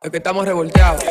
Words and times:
Es 0.00 0.12
que 0.12 0.18
estamos 0.18 0.46
revolteados. 0.46 1.02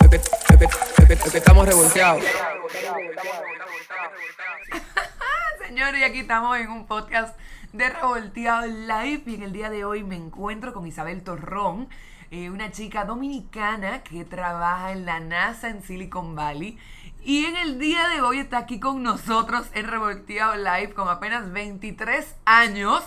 Es 0.00 0.08
que, 0.08 0.16
es 0.16 1.06
que- 1.06 1.12
es 1.14 1.34
estamos 1.34 1.66
revolteados. 1.66 2.22
Señores, 5.66 6.04
aquí 6.04 6.18
estamos 6.20 6.56
en 6.58 6.70
un 6.70 6.86
podcast 6.86 7.36
de 7.72 7.88
Revolteado 7.90 8.66
Live 8.66 9.22
y 9.26 9.34
en 9.36 9.42
el 9.44 9.52
día 9.52 9.70
de 9.70 9.84
hoy 9.84 10.02
me 10.02 10.16
encuentro 10.16 10.72
con 10.72 10.84
Isabel 10.86 11.22
Torrón, 11.22 11.88
eh, 12.30 12.50
una 12.50 12.70
chica 12.72 13.04
dominicana 13.04 14.02
que 14.02 14.24
trabaja 14.24 14.90
en 14.92 15.04
la 15.06 15.20
NASA 15.20 15.68
en 15.68 15.82
Silicon 15.84 16.34
Valley. 16.34 16.78
Y 17.22 17.44
en 17.44 17.56
el 17.56 17.78
día 17.78 18.08
de 18.08 18.20
hoy 18.20 18.38
está 18.38 18.58
aquí 18.58 18.80
con 18.80 19.02
nosotros 19.02 19.66
en 19.74 19.86
Revolteado 19.86 20.56
Live 20.56 20.94
con 20.94 21.08
apenas 21.08 21.52
23 21.52 22.34
años. 22.44 23.02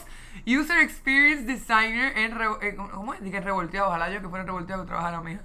User 0.45 0.77
Experience 0.79 1.43
Designer 1.45 2.17
en... 2.17 2.37
Eh, 2.61 2.75
¿Cómo? 2.75 3.13
Dije 3.15 3.39
Revolteado, 3.41 3.87
ojalá 3.89 4.09
yo 4.09 4.21
que 4.21 4.27
fuera 4.27 4.41
en 4.41 4.47
Revolteado 4.47 4.83
que 4.83 4.87
trabajara 4.87 5.21
mía. 5.21 5.41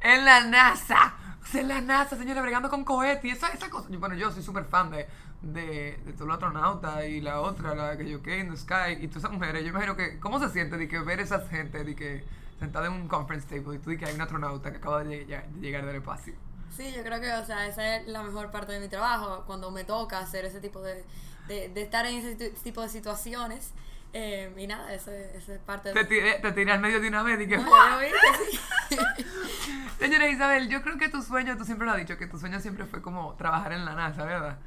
En 0.00 0.24
la 0.24 0.44
NASA. 0.44 1.14
O 1.42 1.46
sea, 1.46 1.60
en 1.60 1.68
la 1.68 1.80
NASA, 1.80 2.16
señores, 2.16 2.42
bregando 2.42 2.68
con 2.68 2.84
cohetes 2.84 3.24
y 3.24 3.30
esa, 3.30 3.48
esa 3.48 3.70
cosa. 3.70 3.88
Bueno, 3.90 4.14
yo 4.16 4.30
soy 4.32 4.42
súper 4.42 4.64
fan 4.64 4.90
de, 4.90 5.06
de, 5.42 5.98
de 6.04 6.12
todo 6.12 6.24
el 6.24 6.30
astronauta 6.32 7.06
y 7.06 7.20
la 7.20 7.40
otra, 7.40 7.74
la 7.74 7.96
que 7.96 8.08
yo 8.08 8.20
que 8.22 8.38
in 8.38 8.50
the 8.50 8.56
sky 8.56 8.98
y 9.00 9.06
todas 9.08 9.24
esas 9.24 9.30
mujeres. 9.30 9.62
Yo 9.62 9.68
imagino 9.68 9.96
que, 9.96 10.18
¿cómo 10.18 10.40
se 10.40 10.50
siente 10.50 10.76
de 10.76 10.88
que 10.88 10.98
ver 10.98 11.20
esas 11.20 11.48
gente 11.48 11.84
de 11.84 11.94
que 11.94 12.24
sentada 12.58 12.86
en 12.86 12.94
un 12.94 13.06
conference 13.08 13.46
table 13.46 13.76
y 13.76 13.78
tú 13.78 13.90
di 13.90 13.96
que 13.98 14.06
hay 14.06 14.14
un 14.14 14.20
astronauta 14.20 14.70
que 14.70 14.78
acaba 14.78 15.04
de 15.04 15.24
llegar, 15.24 15.46
de 15.48 15.60
llegar 15.60 15.86
del 15.86 15.96
espacio? 15.96 16.34
Sí, 16.76 16.92
yo 16.94 17.02
creo 17.04 17.20
que, 17.20 17.32
o 17.32 17.44
sea, 17.44 17.66
esa 17.66 17.96
es 17.96 18.08
la 18.08 18.22
mejor 18.22 18.50
parte 18.50 18.72
de 18.72 18.80
mi 18.80 18.88
trabajo, 18.88 19.44
cuando 19.46 19.70
me 19.70 19.84
toca 19.84 20.18
hacer 20.18 20.44
ese 20.46 20.60
tipo 20.60 20.80
de, 20.82 21.04
de, 21.46 21.80
estar 21.80 22.04
en 22.06 22.16
ese 22.16 22.34
ti- 22.34 22.54
tipo 22.62 22.82
de 22.82 22.88
situaciones. 22.88 23.72
Eh, 24.18 24.50
y 24.56 24.66
nada, 24.66 24.94
eso, 24.94 25.10
es- 25.12 25.44
parte 25.66 25.92
Te 25.92 25.98
de... 25.98 26.04
tiré, 26.06 26.38
te 26.38 26.52
tiré 26.52 26.72
al 26.72 26.80
medio 26.80 27.00
de 27.02 27.08
una 27.08 27.22
vez 27.22 27.38
y 27.38 27.46
que... 27.48 27.58
Señora 29.98 30.26
Isabel, 30.28 30.70
yo 30.70 30.80
creo 30.82 30.96
que 30.96 31.10
tu 31.10 31.20
sueño, 31.20 31.54
tú 31.58 31.66
siempre 31.66 31.84
lo 31.86 31.92
has 31.92 31.98
dicho, 31.98 32.16
que 32.16 32.26
tu 32.26 32.38
sueño 32.38 32.58
siempre 32.60 32.86
fue 32.86 33.02
como 33.02 33.34
trabajar 33.34 33.72
en 33.72 33.84
la 33.84 33.94
NASA, 33.94 34.24
¿verdad? 34.24 34.58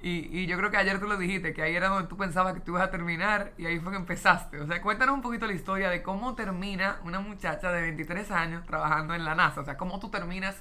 Y, 0.00 0.28
y 0.38 0.46
yo 0.46 0.56
creo 0.58 0.70
que 0.70 0.76
ayer 0.76 1.00
tú 1.00 1.08
lo 1.08 1.16
dijiste, 1.16 1.52
que 1.52 1.62
ahí 1.62 1.74
era 1.74 1.88
donde 1.88 2.08
tú 2.08 2.16
pensabas 2.16 2.54
que 2.54 2.60
tú 2.60 2.70
ibas 2.70 2.84
a 2.84 2.90
terminar 2.92 3.52
y 3.58 3.66
ahí 3.66 3.80
fue 3.80 3.90
que 3.90 3.96
empezaste. 3.96 4.60
O 4.60 4.66
sea, 4.68 4.80
cuéntanos 4.80 5.16
un 5.16 5.22
poquito 5.22 5.46
la 5.48 5.54
historia 5.54 5.90
de 5.90 6.00
cómo 6.02 6.36
termina 6.36 7.00
una 7.02 7.18
muchacha 7.18 7.72
de 7.72 7.80
23 7.80 8.30
años 8.30 8.64
trabajando 8.64 9.14
en 9.14 9.24
la 9.24 9.34
NASA. 9.34 9.62
O 9.62 9.64
sea, 9.64 9.76
cómo 9.76 9.98
tú 9.98 10.08
terminas. 10.10 10.56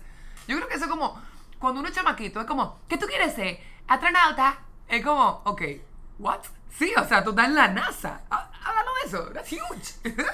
Yo 0.48 0.56
creo 0.56 0.68
que 0.68 0.74
eso 0.76 0.86
es 0.86 0.90
como, 0.90 1.22
cuando 1.60 1.82
uno 1.82 1.90
es 1.90 1.96
chamaquito, 1.96 2.40
es 2.42 2.48
como, 2.48 2.80
¿qué 2.88 2.98
tú 2.98 3.06
quieres 3.06 3.34
ser? 3.36 3.60
Astronauta. 3.88 4.58
Es 4.88 5.04
como, 5.04 5.42
ok, 5.44 5.62
¿what? 6.20 6.40
Sí, 6.78 6.92
o 6.98 7.08
sea, 7.08 7.24
tú 7.24 7.32
estás 7.32 7.48
en 7.48 7.56
la 7.56 7.68
NASA. 7.68 8.22
Há- 8.30 8.50
Háganos 8.66 8.94
eso, 9.06 9.24
that's 9.34 9.52
huge. 9.52 10.16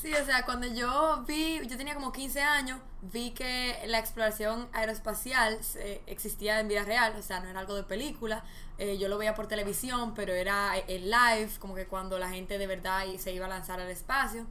Sí, 0.00 0.12
o 0.14 0.24
sea, 0.24 0.44
cuando 0.44 0.66
yo 0.66 1.22
vi, 1.28 1.60
yo 1.68 1.76
tenía 1.76 1.94
como 1.94 2.10
15 2.10 2.40
años, 2.42 2.80
vi 3.02 3.30
que 3.30 3.78
la 3.86 4.00
exploración 4.00 4.68
aeroespacial 4.72 5.60
eh, 5.76 6.02
existía 6.08 6.58
en 6.58 6.66
vida 6.66 6.82
real, 6.82 7.14
o 7.16 7.22
sea, 7.22 7.38
no 7.38 7.48
era 7.48 7.60
algo 7.60 7.76
de 7.76 7.84
película, 7.84 8.42
eh, 8.78 8.98
yo 8.98 9.06
lo 9.06 9.16
veía 9.16 9.36
por 9.36 9.46
televisión, 9.46 10.12
pero 10.16 10.32
era 10.32 10.72
en 10.76 11.08
live, 11.08 11.50
como 11.60 11.76
que 11.76 11.86
cuando 11.86 12.18
la 12.18 12.28
gente 12.30 12.58
de 12.58 12.66
verdad 12.66 13.04
se 13.16 13.32
iba 13.32 13.46
a 13.46 13.48
lanzar 13.48 13.78
al 13.80 13.90
espacio. 13.92 14.44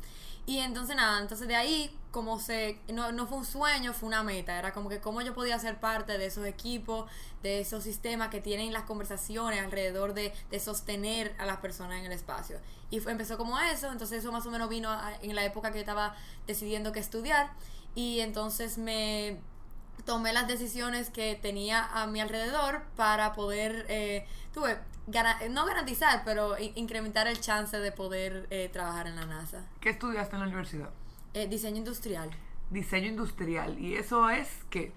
Y 0.46 0.58
entonces 0.60 0.96
nada, 0.96 1.22
entonces 1.22 1.48
de 1.48 1.56
ahí 1.56 1.96
como 2.10 2.40
se, 2.40 2.78
no, 2.92 3.12
no 3.12 3.26
fue 3.28 3.38
un 3.38 3.46
sueño, 3.46 3.94
fue 3.94 4.08
una 4.08 4.22
meta, 4.24 4.58
era 4.58 4.74
como 4.74 4.90
que 4.90 5.00
cómo 5.00 5.22
yo 5.22 5.34
podía 5.34 5.58
ser 5.60 5.80
parte 5.80 6.18
de 6.18 6.26
esos 6.26 6.46
equipos, 6.46 7.10
de 7.42 7.62
esos 7.62 7.84
sistemas 7.84 8.30
que 8.30 8.42
tienen 8.42 8.74
las 8.74 8.84
conversaciones 8.84 9.62
alrededor 9.64 10.14
de, 10.14 10.34
de 10.50 10.60
sostener 10.60 11.34
a 11.38 11.46
las 11.46 11.58
personas 11.58 12.00
en 12.00 12.06
el 12.06 12.12
espacio. 12.12 12.58
Y 12.90 13.00
fue, 13.00 13.14
empezó 13.14 13.38
como 13.38 13.58
eso, 13.60 13.92
entonces 13.92 14.20
eso 14.20 14.32
más 14.32 14.46
o 14.46 14.52
menos 14.52 14.68
vino 14.68 14.90
a- 14.90 15.14
en 15.22 15.36
la 15.36 15.46
época 15.46 15.72
que 15.72 15.80
estaba 15.80 16.16
decidiendo 16.48 16.92
qué 16.92 17.00
estudiar 17.00 17.52
y 17.96 18.20
entonces 18.22 18.78
me 18.78 19.40
tomé 20.06 20.34
las 20.34 20.48
decisiones 20.48 21.10
que 21.10 21.36
tenía 21.42 21.86
a 21.86 22.08
mi 22.08 22.20
alrededor 22.22 22.84
para 22.96 23.34
poder, 23.34 23.86
eh, 23.90 24.26
tuve, 24.54 24.78
gana- 25.08 25.40
no 25.50 25.66
garantizar, 25.66 26.24
pero 26.26 26.58
in- 26.60 26.72
incrementar 26.76 27.28
el 27.28 27.40
chance 27.40 27.78
de 27.80 27.92
poder 27.92 28.48
eh, 28.50 28.70
trabajar 28.72 29.08
en 29.08 29.16
la 29.16 29.26
NASA. 29.26 29.66
¿Qué 29.80 29.90
estudiaste 29.92 30.36
en 30.36 30.42
la 30.42 30.48
universidad? 30.48 30.90
Eh, 31.34 31.48
diseño 31.48 31.78
industrial. 31.78 32.30
Diseño 32.70 33.08
industrial. 33.08 33.80
¿Y 33.80 33.96
eso 33.96 34.30
es 34.30 34.48
qué? 34.70 34.94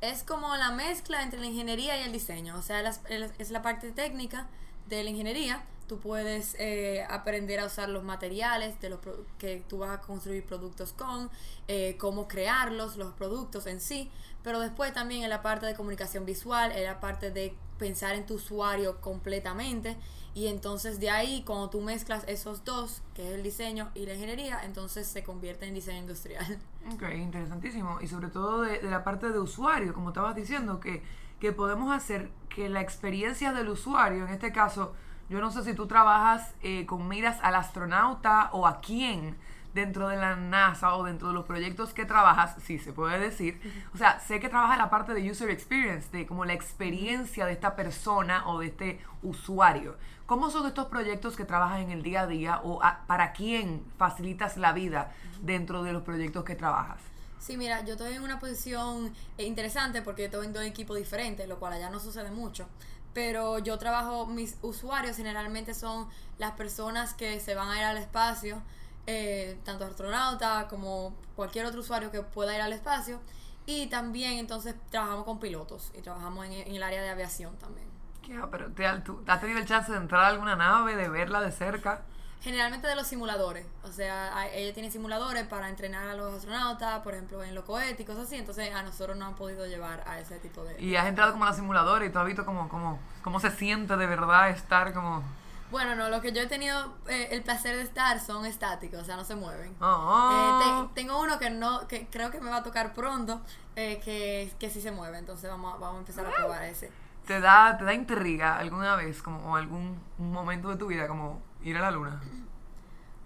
Es 0.00 0.22
como 0.24 0.56
la 0.56 0.72
mezcla 0.72 1.22
entre 1.22 1.38
la 1.40 1.46
ingeniería 1.46 1.96
y 2.00 2.04
el 2.04 2.12
diseño. 2.12 2.56
O 2.58 2.62
sea, 2.62 2.82
las- 2.82 3.00
es 3.08 3.50
la 3.50 3.62
parte 3.62 3.92
técnica 3.92 4.48
de 4.88 5.04
la 5.04 5.10
ingeniería. 5.10 5.62
Tú 5.88 5.98
puedes 6.00 6.56
eh, 6.58 7.04
aprender 7.10 7.60
a 7.60 7.66
usar 7.66 7.88
los 7.88 8.02
materiales 8.02 8.80
de 8.80 8.88
los 8.90 9.00
que 9.38 9.62
tú 9.68 9.78
vas 9.78 9.90
a 9.90 10.00
construir 10.00 10.44
productos 10.46 10.92
con, 10.92 11.30
eh, 11.68 11.96
cómo 11.98 12.28
crearlos, 12.28 12.96
los 12.96 13.12
productos 13.14 13.66
en 13.66 13.80
sí. 13.80 14.10
Pero 14.42 14.60
después 14.60 14.92
también 14.92 15.22
en 15.22 15.30
la 15.30 15.42
parte 15.42 15.66
de 15.66 15.74
comunicación 15.74 16.24
visual, 16.24 16.72
en 16.72 16.84
la 16.84 17.00
parte 17.00 17.30
de 17.30 17.54
pensar 17.78 18.14
en 18.14 18.26
tu 18.26 18.34
usuario 18.34 19.00
completamente. 19.00 19.96
Y 20.34 20.46
entonces 20.46 20.98
de 20.98 21.10
ahí, 21.10 21.42
cuando 21.44 21.68
tú 21.68 21.80
mezclas 21.80 22.24
esos 22.26 22.64
dos, 22.64 23.02
que 23.14 23.28
es 23.28 23.34
el 23.34 23.42
diseño 23.42 23.90
y 23.94 24.06
la 24.06 24.14
ingeniería, 24.14 24.60
entonces 24.64 25.06
se 25.06 25.22
convierte 25.22 25.66
en 25.66 25.74
diseño 25.74 25.98
industrial. 25.98 26.58
Ok, 26.94 27.04
interesantísimo. 27.14 28.00
Y 28.00 28.08
sobre 28.08 28.26
todo 28.26 28.62
de, 28.62 28.82
la 28.82 29.04
parte 29.04 29.28
de 29.30 29.38
usuario, 29.38 29.94
como 29.94 30.08
estabas 30.08 30.34
diciendo, 30.34 30.80
que, 30.80 31.00
que 31.38 31.52
podemos 31.52 31.94
hacer 31.94 32.28
que 32.48 32.68
la 32.68 32.80
experiencia 32.80 33.52
del 33.52 33.68
usuario, 33.68 34.26
en 34.26 34.32
este 34.32 34.50
caso, 34.50 34.92
yo 35.28 35.40
no 35.40 35.52
sé 35.52 35.62
si 35.62 35.74
tú 35.74 35.86
trabajas 35.86 36.54
eh, 36.60 36.84
con 36.86 37.06
miras 37.06 37.38
al 37.42 37.54
astronauta 37.54 38.50
o 38.52 38.66
a 38.66 38.80
quién 38.80 39.36
dentro 39.74 40.08
de 40.08 40.16
la 40.16 40.36
NASA 40.36 40.94
o 40.94 41.04
dentro 41.04 41.28
de 41.28 41.34
los 41.34 41.44
proyectos 41.46 41.92
que 41.94 42.04
trabajas, 42.04 42.56
sí 42.64 42.78
se 42.78 42.92
puede 42.92 43.18
decir. 43.18 43.60
O 43.94 43.98
sea, 43.98 44.20
sé 44.20 44.40
que 44.40 44.48
trabajas 44.48 44.78
la 44.78 44.90
parte 44.90 45.14
de 45.14 45.30
user 45.30 45.50
experience, 45.50 46.08
de 46.16 46.26
como 46.26 46.44
la 46.44 46.52
experiencia 46.52 47.46
de 47.46 47.52
esta 47.52 47.74
persona 47.76 48.48
o 48.48 48.58
de 48.60 48.66
este 48.66 49.00
usuario. 49.22 49.96
¿Cómo 50.26 50.50
son 50.50 50.66
estos 50.66 50.86
proyectos 50.86 51.36
que 51.36 51.44
trabajas 51.44 51.80
en 51.80 51.90
el 51.90 52.02
día 52.02 52.22
a 52.22 52.26
día 52.26 52.60
o 52.62 52.82
a- 52.82 53.00
para 53.06 53.32
quién 53.32 53.84
facilitas 53.98 54.56
la 54.56 54.72
vida 54.72 55.12
dentro 55.42 55.82
de 55.82 55.92
los 55.92 56.02
proyectos 56.02 56.44
que 56.44 56.54
trabajas? 56.54 57.00
Sí, 57.38 57.56
mira, 57.56 57.84
yo 57.84 57.94
estoy 57.94 58.14
en 58.14 58.22
una 58.22 58.38
posición 58.38 59.12
eh, 59.36 59.44
interesante 59.44 60.00
porque 60.00 60.26
estoy 60.26 60.46
en 60.46 60.52
dos 60.52 60.62
equipos 60.62 60.96
diferentes, 60.96 61.48
lo 61.48 61.58
cual 61.58 61.72
allá 61.72 61.90
no 61.90 61.98
sucede 61.98 62.30
mucho. 62.30 62.66
Pero 63.14 63.58
yo 63.58 63.78
trabajo, 63.78 64.26
mis 64.26 64.56
usuarios 64.62 65.16
generalmente 65.16 65.74
son 65.74 66.08
las 66.38 66.52
personas 66.52 67.12
que 67.14 67.40
se 67.40 67.54
van 67.54 67.68
a 67.68 67.78
ir 67.78 67.84
al 67.84 67.98
espacio, 67.98 68.62
eh, 69.06 69.58
tanto 69.64 69.84
astronautas 69.84 70.66
como 70.66 71.14
cualquier 71.36 71.66
otro 71.66 71.80
usuario 71.80 72.10
que 72.10 72.22
pueda 72.22 72.54
ir 72.54 72.60
al 72.62 72.72
espacio. 72.72 73.20
Y 73.64 73.86
también 73.86 74.38
entonces 74.38 74.74
trabajamos 74.90 75.24
con 75.24 75.38
pilotos 75.38 75.92
y 75.96 76.00
trabajamos 76.02 76.46
en, 76.46 76.52
en 76.52 76.74
el 76.74 76.82
área 76.82 77.00
de 77.02 77.10
aviación 77.10 77.56
también. 77.58 77.86
¿Qué? 78.22 78.40
Pero 78.50 78.70
te, 78.72 78.88
tú 79.04 79.22
has 79.26 79.40
tenido 79.40 79.58
el 79.58 79.66
chance 79.66 79.90
de 79.92 79.98
entrar 79.98 80.24
a 80.24 80.26
alguna 80.28 80.56
nave, 80.56 80.96
de 80.96 81.08
verla 81.08 81.40
de 81.40 81.52
cerca. 81.52 82.02
Generalmente 82.40 82.88
de 82.88 82.96
los 82.96 83.06
simuladores, 83.06 83.64
o 83.84 83.92
sea, 83.92 84.36
hay- 84.36 84.50
ella 84.54 84.74
tiene 84.74 84.90
simuladores 84.90 85.46
para 85.46 85.68
entrenar 85.68 86.08
a 86.08 86.14
los 86.14 86.34
astronautas, 86.34 86.98
por 87.02 87.14
ejemplo, 87.14 87.40
en 87.44 87.54
los 87.54 87.62
cohetes 87.64 88.00
y 88.00 88.04
cosas 88.04 88.24
así, 88.26 88.34
entonces 88.34 88.74
a 88.74 88.82
nosotros 88.82 89.16
nos 89.16 89.28
han 89.28 89.34
podido 89.36 89.64
llevar 89.66 90.02
a 90.08 90.18
ese 90.18 90.40
tipo 90.40 90.64
de... 90.64 90.80
Y 90.82 90.96
has 90.96 91.06
entrado 91.06 91.30
como 91.30 91.44
a 91.44 91.50
la 91.50 91.54
simuladora 91.54 92.04
y 92.04 92.10
tú 92.10 92.18
has 92.18 92.26
visto 92.26 92.44
cómo, 92.44 92.68
cómo, 92.68 92.98
cómo 93.22 93.38
se 93.38 93.52
siente 93.52 93.96
de 93.96 94.06
verdad 94.06 94.50
estar 94.50 94.92
como... 94.92 95.22
Bueno, 95.72 95.96
no, 95.96 96.08
lo 96.08 96.20
que 96.20 96.30
yo 96.32 96.42
he 96.42 96.46
tenido 96.46 96.94
eh, 97.08 97.28
el 97.32 97.42
placer 97.42 97.74
de 97.76 97.82
estar 97.82 98.20
son 98.20 98.46
estáticos, 98.46 99.00
o 99.00 99.04
sea, 99.04 99.16
no 99.16 99.24
se 99.24 99.34
mueven. 99.34 99.74
Oh. 99.80 100.60
Eh, 100.62 100.88
te- 100.94 101.00
tengo 101.02 101.20
uno 101.20 101.38
que 101.38 101.50
no, 101.50 101.88
que 101.88 102.06
creo 102.08 102.30
que 102.30 102.40
me 102.40 102.50
va 102.50 102.58
a 102.58 102.62
tocar 102.62 102.92
pronto, 102.94 103.40
eh, 103.74 104.00
que, 104.04 104.52
que 104.60 104.70
sí 104.70 104.80
se 104.80 104.92
mueve, 104.92 105.18
entonces 105.18 105.50
vamos 105.50 105.74
a, 105.74 105.78
vamos 105.78 105.96
a 105.96 105.98
empezar 106.00 106.26
a 106.26 106.30
probar 106.30 106.62
ese. 106.64 106.92
¿Te 107.26 107.40
da, 107.40 107.76
¿Te 107.78 107.84
da 107.84 107.94
intriga 107.94 108.58
alguna 108.58 108.94
vez 108.96 109.22
como 109.22 109.50
o 109.50 109.56
algún 109.56 109.98
momento 110.18 110.68
de 110.68 110.76
tu 110.76 110.86
vida 110.86 111.08
como 111.08 111.40
ir 111.62 111.76
a 111.76 111.80
la 111.80 111.90
luna? 111.90 112.20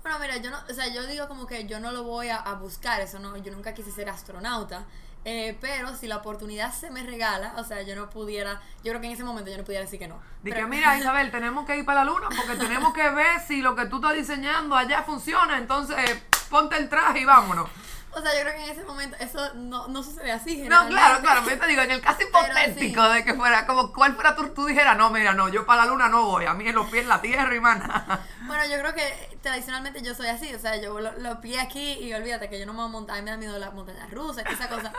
Bueno, 0.03 0.19
mira, 0.21 0.37
yo 0.37 0.51
no, 0.51 0.59
o 0.71 0.73
sea, 0.73 0.87
yo 0.95 1.05
digo 1.07 1.27
como 1.27 1.47
que 1.47 1.67
yo 1.67 1.81
no 1.81 1.91
lo 1.91 2.05
voy 2.05 2.29
a, 2.29 2.37
a 2.37 2.55
buscar, 2.55 3.01
eso 3.01 3.19
no, 3.19 3.37
yo 3.39 3.51
nunca 3.53 3.75
quise 3.75 3.91
ser 3.91 4.09
astronauta, 4.09 4.85
eh, 5.25 5.57
pero 5.61 5.95
si 5.97 6.07
la 6.07 6.19
oportunidad 6.19 6.73
se 6.73 6.91
me 6.91 7.03
regala, 7.03 7.55
o 7.57 7.65
sea, 7.65 7.83
yo 7.83 7.97
no 7.97 8.09
pudiera, 8.11 8.61
yo 8.85 8.93
creo 8.93 9.01
que 9.01 9.07
en 9.09 9.13
ese 9.15 9.25
momento 9.25 9.51
yo 9.51 9.57
no 9.57 9.65
pudiera 9.65 9.85
decir 9.85 9.99
que 9.99 10.09
no. 10.09 10.21
Pero- 10.45 10.57
que 10.57 10.67
mira 10.67 10.97
Isabel, 10.99 11.31
tenemos 11.31 11.67
que 11.67 11.77
ir 11.79 11.85
para 11.85 12.05
la 12.05 12.11
luna 12.11 12.29
porque 12.29 12.57
tenemos 12.57 12.93
que 12.95 13.09
ver 13.11 13.41
si 13.41 13.61
lo 13.61 13.75
que 13.75 13.87
tú 13.87 13.97
estás 13.97 14.15
diseñando 14.15 14.77
allá 14.77 15.03
funciona, 15.03 15.59
entonces 15.59 15.97
ponte 16.51 16.77
el 16.77 16.89
traje 16.89 17.21
y 17.21 17.25
vámonos. 17.25 17.69
O 18.17 18.21
sea, 18.23 18.35
yo 18.35 18.41
creo 18.41 18.55
que 18.55 18.65
en 18.65 18.71
ese 18.71 18.83
momento 18.85 19.15
eso 19.21 19.53
no, 19.57 19.89
no 19.89 20.03
sucede 20.03 20.33
así. 20.33 20.63
No, 20.63 20.89
claro, 20.89 21.21
claro, 21.21 21.47
yo 21.47 21.59
te 21.59 21.67
digo, 21.67 21.83
en 21.83 21.91
el 21.91 22.01
caso 22.01 22.23
hipotético 22.27 23.07
sí. 23.09 23.13
de 23.13 23.25
que 23.25 23.35
fuera 23.35 23.67
como, 23.67 23.93
¿cuál 23.93 24.15
fuera 24.15 24.35
tú, 24.35 24.49
tú 24.55 24.65
dijeras? 24.65 24.97
No, 24.97 25.11
mira, 25.11 25.35
no, 25.35 25.51
yo 25.51 25.67
para 25.67 25.85
la 25.85 25.91
luna 25.91 26.09
no 26.09 26.25
voy, 26.25 26.47
a 26.47 26.55
mí 26.55 26.67
en 26.67 26.75
los 26.75 26.89
pies 26.89 27.03
en 27.03 27.11
la 27.11 27.21
tierra 27.21 27.55
y 27.55 27.61
mana. 27.61 28.21
Bueno, 28.47 28.65
yo 28.67 28.79
creo 28.79 28.95
que 28.95 29.39
tradicionalmente 29.43 30.03
yo 30.03 30.15
soy 30.15 30.29
así, 30.29 30.55
o 30.55 30.59
sea, 30.59 30.81
yo 30.81 31.01
lo, 31.01 31.13
lo 31.19 31.41
pillé 31.41 31.59
aquí 31.61 31.95
y 31.95 32.15
olvídate 32.15 32.49
que 32.49 32.61
yo 32.61 32.65
no 32.65 32.73
me 32.73 32.79
voy 32.79 32.89
a 32.89 32.93
montar, 32.93 33.17
a 33.17 33.19
mí 33.19 33.25
me 33.25 33.33
da 33.33 33.37
miedo 33.37 33.59
las 33.59 33.75
montañas 33.75 34.09
rusas 34.13 34.45
esa 34.49 34.69
cosa. 34.69 34.93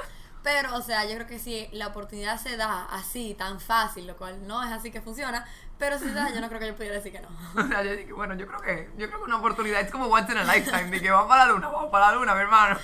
Pero, 0.47 0.77
o 0.77 0.81
sea, 0.81 1.03
yo 1.03 1.15
creo 1.15 1.27
que 1.27 1.39
si 1.39 1.67
la 1.73 1.88
oportunidad 1.88 2.39
se 2.39 2.55
da 2.55 2.85
así, 2.85 3.35
tan 3.38 3.59
fácil, 3.59 4.07
lo 4.07 4.15
cual 4.15 4.47
no 4.47 4.63
es 4.63 4.71
así 4.71 4.91
que 4.91 5.01
funciona, 5.01 5.45
pero 5.77 5.99
si 5.99 6.05
se 6.05 6.13
da, 6.13 6.33
yo 6.33 6.39
no 6.39 6.47
creo 6.47 6.61
que 6.61 6.67
yo 6.67 6.75
pudiera 6.77 6.95
decir 6.95 7.11
que 7.11 7.19
no. 7.19 7.27
O 7.61 7.67
sea, 7.67 7.83
yo 7.83 7.94
dije, 7.94 8.13
bueno, 8.13 8.33
yo 8.35 8.47
creo 8.47 8.61
que, 8.61 8.89
yo 8.97 9.07
creo 9.07 9.19
que 9.19 9.25
una 9.25 9.39
oportunidad 9.39 9.81
es 9.81 9.91
como 9.91 10.05
once 10.05 10.31
in 10.31 10.38
a 10.38 10.45
lifetime, 10.45 10.89
de 10.89 11.01
que 11.01 11.11
vamos 11.11 11.27
para 11.27 11.45
la 11.45 11.51
luna, 11.51 11.67
vamos 11.67 11.91
para 11.91 12.07
la 12.07 12.15
luna, 12.15 12.33
mi 12.33 12.39
hermano. 12.39 12.79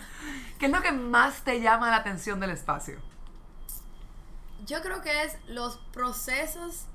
¿Qué 0.58 0.64
es 0.64 0.72
lo 0.72 0.80
que 0.80 0.92
más 0.92 1.42
te 1.42 1.60
llama 1.60 1.90
la 1.90 1.96
atención 1.96 2.40
del 2.40 2.48
espacio? 2.48 2.98
Yo 4.64 4.80
creo 4.80 5.02
que 5.02 5.24
es 5.24 5.36
los 5.46 5.76
procesos 5.92 6.86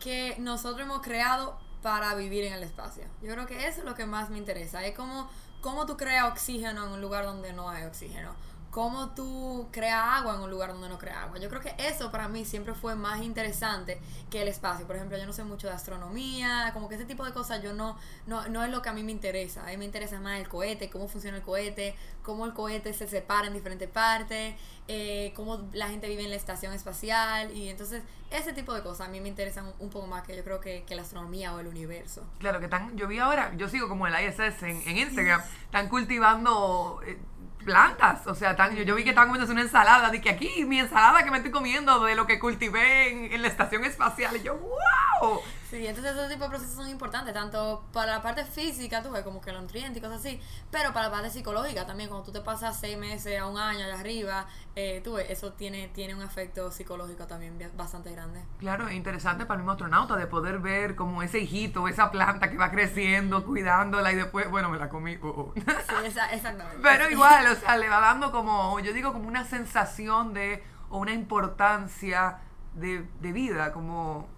que 0.00 0.34
nosotros 0.40 0.80
hemos 0.80 1.00
creado 1.00 1.60
para 1.80 2.16
vivir 2.16 2.42
en 2.42 2.54
el 2.54 2.64
espacio. 2.64 3.04
Yo 3.22 3.30
creo 3.30 3.46
que 3.46 3.68
eso 3.68 3.82
es 3.82 3.84
lo 3.84 3.94
que 3.94 4.04
más 4.04 4.30
me 4.30 4.38
interesa. 4.38 4.84
Es 4.84 4.96
como 4.96 5.30
cómo 5.60 5.86
tú 5.86 5.96
creas 5.96 6.28
oxígeno 6.28 6.86
en 6.86 6.92
un 6.94 7.00
lugar 7.00 7.24
donde 7.24 7.52
no 7.52 7.70
hay 7.70 7.84
oxígeno 7.84 8.34
cómo 8.74 9.10
tú 9.10 9.68
creas 9.70 10.02
agua 10.04 10.34
en 10.34 10.40
un 10.40 10.50
lugar 10.50 10.72
donde 10.72 10.88
no 10.88 10.98
creas 10.98 11.18
agua. 11.18 11.38
Yo 11.38 11.48
creo 11.48 11.60
que 11.60 11.72
eso 11.78 12.10
para 12.10 12.26
mí 12.26 12.44
siempre 12.44 12.74
fue 12.74 12.96
más 12.96 13.22
interesante 13.22 14.00
que 14.32 14.42
el 14.42 14.48
espacio. 14.48 14.84
Por 14.84 14.96
ejemplo, 14.96 15.16
yo 15.16 15.24
no 15.26 15.32
sé 15.32 15.44
mucho 15.44 15.68
de 15.68 15.74
astronomía, 15.74 16.72
como 16.72 16.88
que 16.88 16.96
ese 16.96 17.04
tipo 17.04 17.24
de 17.24 17.32
cosas 17.32 17.62
yo 17.62 17.72
no, 17.72 17.96
no, 18.26 18.48
no 18.48 18.64
es 18.64 18.72
lo 18.72 18.82
que 18.82 18.88
a 18.88 18.92
mí 18.92 19.04
me 19.04 19.12
interesa. 19.12 19.62
A 19.62 19.66
mí 19.66 19.76
me 19.76 19.84
interesa 19.84 20.18
más 20.18 20.40
el 20.40 20.48
cohete, 20.48 20.90
cómo 20.90 21.06
funciona 21.06 21.36
el 21.36 21.44
cohete, 21.44 21.94
cómo 22.24 22.46
el 22.46 22.52
cohete 22.52 22.92
se 22.94 23.06
separa 23.06 23.46
en 23.46 23.52
diferentes 23.52 23.88
partes, 23.88 24.56
eh, 24.88 25.32
cómo 25.36 25.68
la 25.72 25.86
gente 25.86 26.08
vive 26.08 26.24
en 26.24 26.30
la 26.30 26.36
estación 26.36 26.72
espacial. 26.72 27.56
Y 27.56 27.68
entonces 27.68 28.02
ese 28.32 28.54
tipo 28.54 28.74
de 28.74 28.82
cosas 28.82 29.06
a 29.06 29.10
mí 29.10 29.20
me 29.20 29.28
interesan 29.28 29.72
un 29.78 29.90
poco 29.90 30.08
más 30.08 30.24
que 30.24 30.34
yo 30.34 30.42
creo 30.42 30.60
que, 30.60 30.82
que 30.82 30.96
la 30.96 31.02
astronomía 31.02 31.54
o 31.54 31.60
el 31.60 31.68
universo. 31.68 32.24
Claro, 32.40 32.58
que 32.58 32.64
están, 32.64 32.96
yo 32.96 33.06
vi 33.06 33.20
ahora, 33.20 33.54
yo 33.56 33.68
sigo 33.68 33.88
como 33.88 34.08
el 34.08 34.14
ISS 34.14 34.64
en, 34.64 34.82
en 34.84 34.98
Instagram, 34.98 35.40
están 35.66 35.88
cultivando... 35.88 37.00
Eh, 37.06 37.16
plantas. 37.64 38.26
O 38.26 38.34
sea, 38.34 38.54
tan, 38.54 38.76
yo, 38.76 38.94
vi 38.94 39.02
que 39.02 39.10
estaban 39.10 39.28
comiendo 39.28 39.50
una 39.52 39.62
ensalada. 39.62 40.10
Que 40.12 40.30
aquí 40.30 40.64
mi 40.66 40.78
ensalada 40.78 41.24
que 41.24 41.30
me 41.30 41.38
estoy 41.38 41.52
comiendo 41.52 42.04
de 42.04 42.14
lo 42.14 42.26
que 42.26 42.38
cultivé 42.38 43.10
en, 43.10 43.32
en 43.32 43.42
la 43.42 43.48
estación 43.48 43.84
espacial. 43.84 44.36
Y 44.36 44.42
yo, 44.42 44.56
¡wow! 44.56 45.40
Sí, 45.74 45.84
entonces 45.88 46.14
ese 46.14 46.28
tipo 46.28 46.44
de 46.44 46.50
procesos 46.50 46.76
son 46.76 46.88
importantes, 46.88 47.34
tanto 47.34 47.84
para 47.92 48.12
la 48.12 48.22
parte 48.22 48.44
física, 48.44 49.02
tú 49.02 49.10
ves, 49.10 49.24
como 49.24 49.40
que 49.40 49.50
los 49.50 49.60
nutrientes 49.60 49.96
y 49.96 50.00
cosas 50.00 50.20
así, 50.20 50.40
pero 50.70 50.92
para 50.92 51.06
la 51.06 51.12
parte 51.12 51.30
psicológica 51.30 51.84
también, 51.84 52.08
cuando 52.08 52.24
tú 52.24 52.30
te 52.30 52.42
pasas 52.42 52.78
seis 52.78 52.96
meses 52.96 53.40
a 53.40 53.48
un 53.48 53.58
año 53.58 53.84
allá 53.84 53.98
arriba, 53.98 54.46
eh, 54.76 55.00
tú 55.02 55.14
ves, 55.14 55.28
eso 55.30 55.54
tiene, 55.54 55.88
tiene 55.88 56.14
un 56.14 56.22
efecto 56.22 56.70
psicológico 56.70 57.26
también 57.26 57.58
bastante 57.76 58.12
grande. 58.12 58.44
Claro, 58.60 58.86
es 58.86 58.94
interesante 58.94 59.46
para 59.46 59.56
el 59.56 59.62
mismo 59.62 59.72
astronauta 59.72 60.14
de 60.14 60.28
poder 60.28 60.60
ver 60.60 60.94
como 60.94 61.24
ese 61.24 61.40
hijito, 61.40 61.88
esa 61.88 62.12
planta 62.12 62.52
que 62.52 62.56
va 62.56 62.70
creciendo, 62.70 63.44
cuidándola 63.44 64.12
y 64.12 64.14
después, 64.14 64.48
bueno, 64.48 64.68
me 64.68 64.78
la 64.78 64.88
comí. 64.88 65.16
Uh, 65.16 65.26
uh. 65.26 65.52
Sí, 65.56 65.94
esa, 66.04 66.32
exactamente. 66.32 66.78
Pero 66.84 67.10
igual, 67.10 67.48
o 67.48 67.54
sea, 67.56 67.76
le 67.78 67.88
va 67.88 67.98
dando 67.98 68.30
como, 68.30 68.78
yo 68.78 68.92
digo, 68.92 69.12
como 69.12 69.26
una 69.26 69.42
sensación 69.42 70.34
de, 70.34 70.62
o 70.88 70.98
una 70.98 71.14
importancia 71.14 72.38
de, 72.74 73.08
de 73.18 73.32
vida, 73.32 73.72
como 73.72 74.32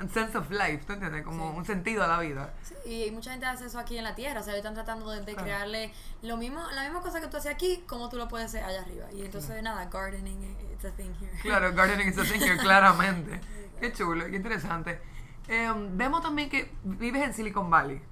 un 0.00 0.10
sense 0.10 0.36
of 0.36 0.50
life, 0.50 0.84
¿tú 0.86 0.92
entiendes? 0.94 1.24
Como 1.24 1.50
Sí. 1.52 1.58
un 1.58 1.64
sentido 1.64 2.04
a 2.04 2.06
la 2.06 2.18
vida. 2.20 2.52
Sí, 2.62 3.04
y 3.06 3.10
mucha 3.10 3.30
gente 3.32 3.46
hace 3.46 3.66
eso 3.66 3.78
aquí 3.78 3.96
en 3.98 4.04
la 4.04 4.14
Tierra, 4.14 4.40
o 4.40 4.42
sea, 4.42 4.56
están 4.56 4.74
tratando 4.74 5.10
de, 5.10 5.20
de 5.22 5.34
crearle 5.34 5.92
lo 6.22 6.36
mismo, 6.36 6.60
la 6.74 6.82
misma 6.84 7.00
cosa 7.00 7.20
que 7.20 7.28
tú 7.28 7.36
haces 7.36 7.52
aquí, 7.52 7.84
como 7.86 8.08
tú 8.08 8.16
lo 8.16 8.28
puedes 8.28 8.46
hacer 8.46 8.64
allá 8.64 8.82
arriba. 8.82 9.06
Y 9.12 9.22
entonces, 9.22 9.62
nada, 9.62 9.86
gardening, 9.86 10.42
it's 10.72 10.84
a 10.84 10.90
thing 10.92 11.12
here. 11.20 11.32
Claro, 11.42 11.72
gardening 11.74 12.08
is 12.08 12.18
a 12.18 12.24
thing 12.24 12.40
here, 12.40 12.56
claramente. 12.62 13.40
Qué 13.80 13.92
chulo, 13.92 14.26
qué 14.26 14.36
interesante. 14.36 15.00
Eh, 15.48 15.72
vemos 15.92 16.22
también 16.22 16.50
que 16.50 16.72
vives 16.82 17.22
en 17.22 17.32
Silicon 17.32 17.70
Valley. 17.70 18.02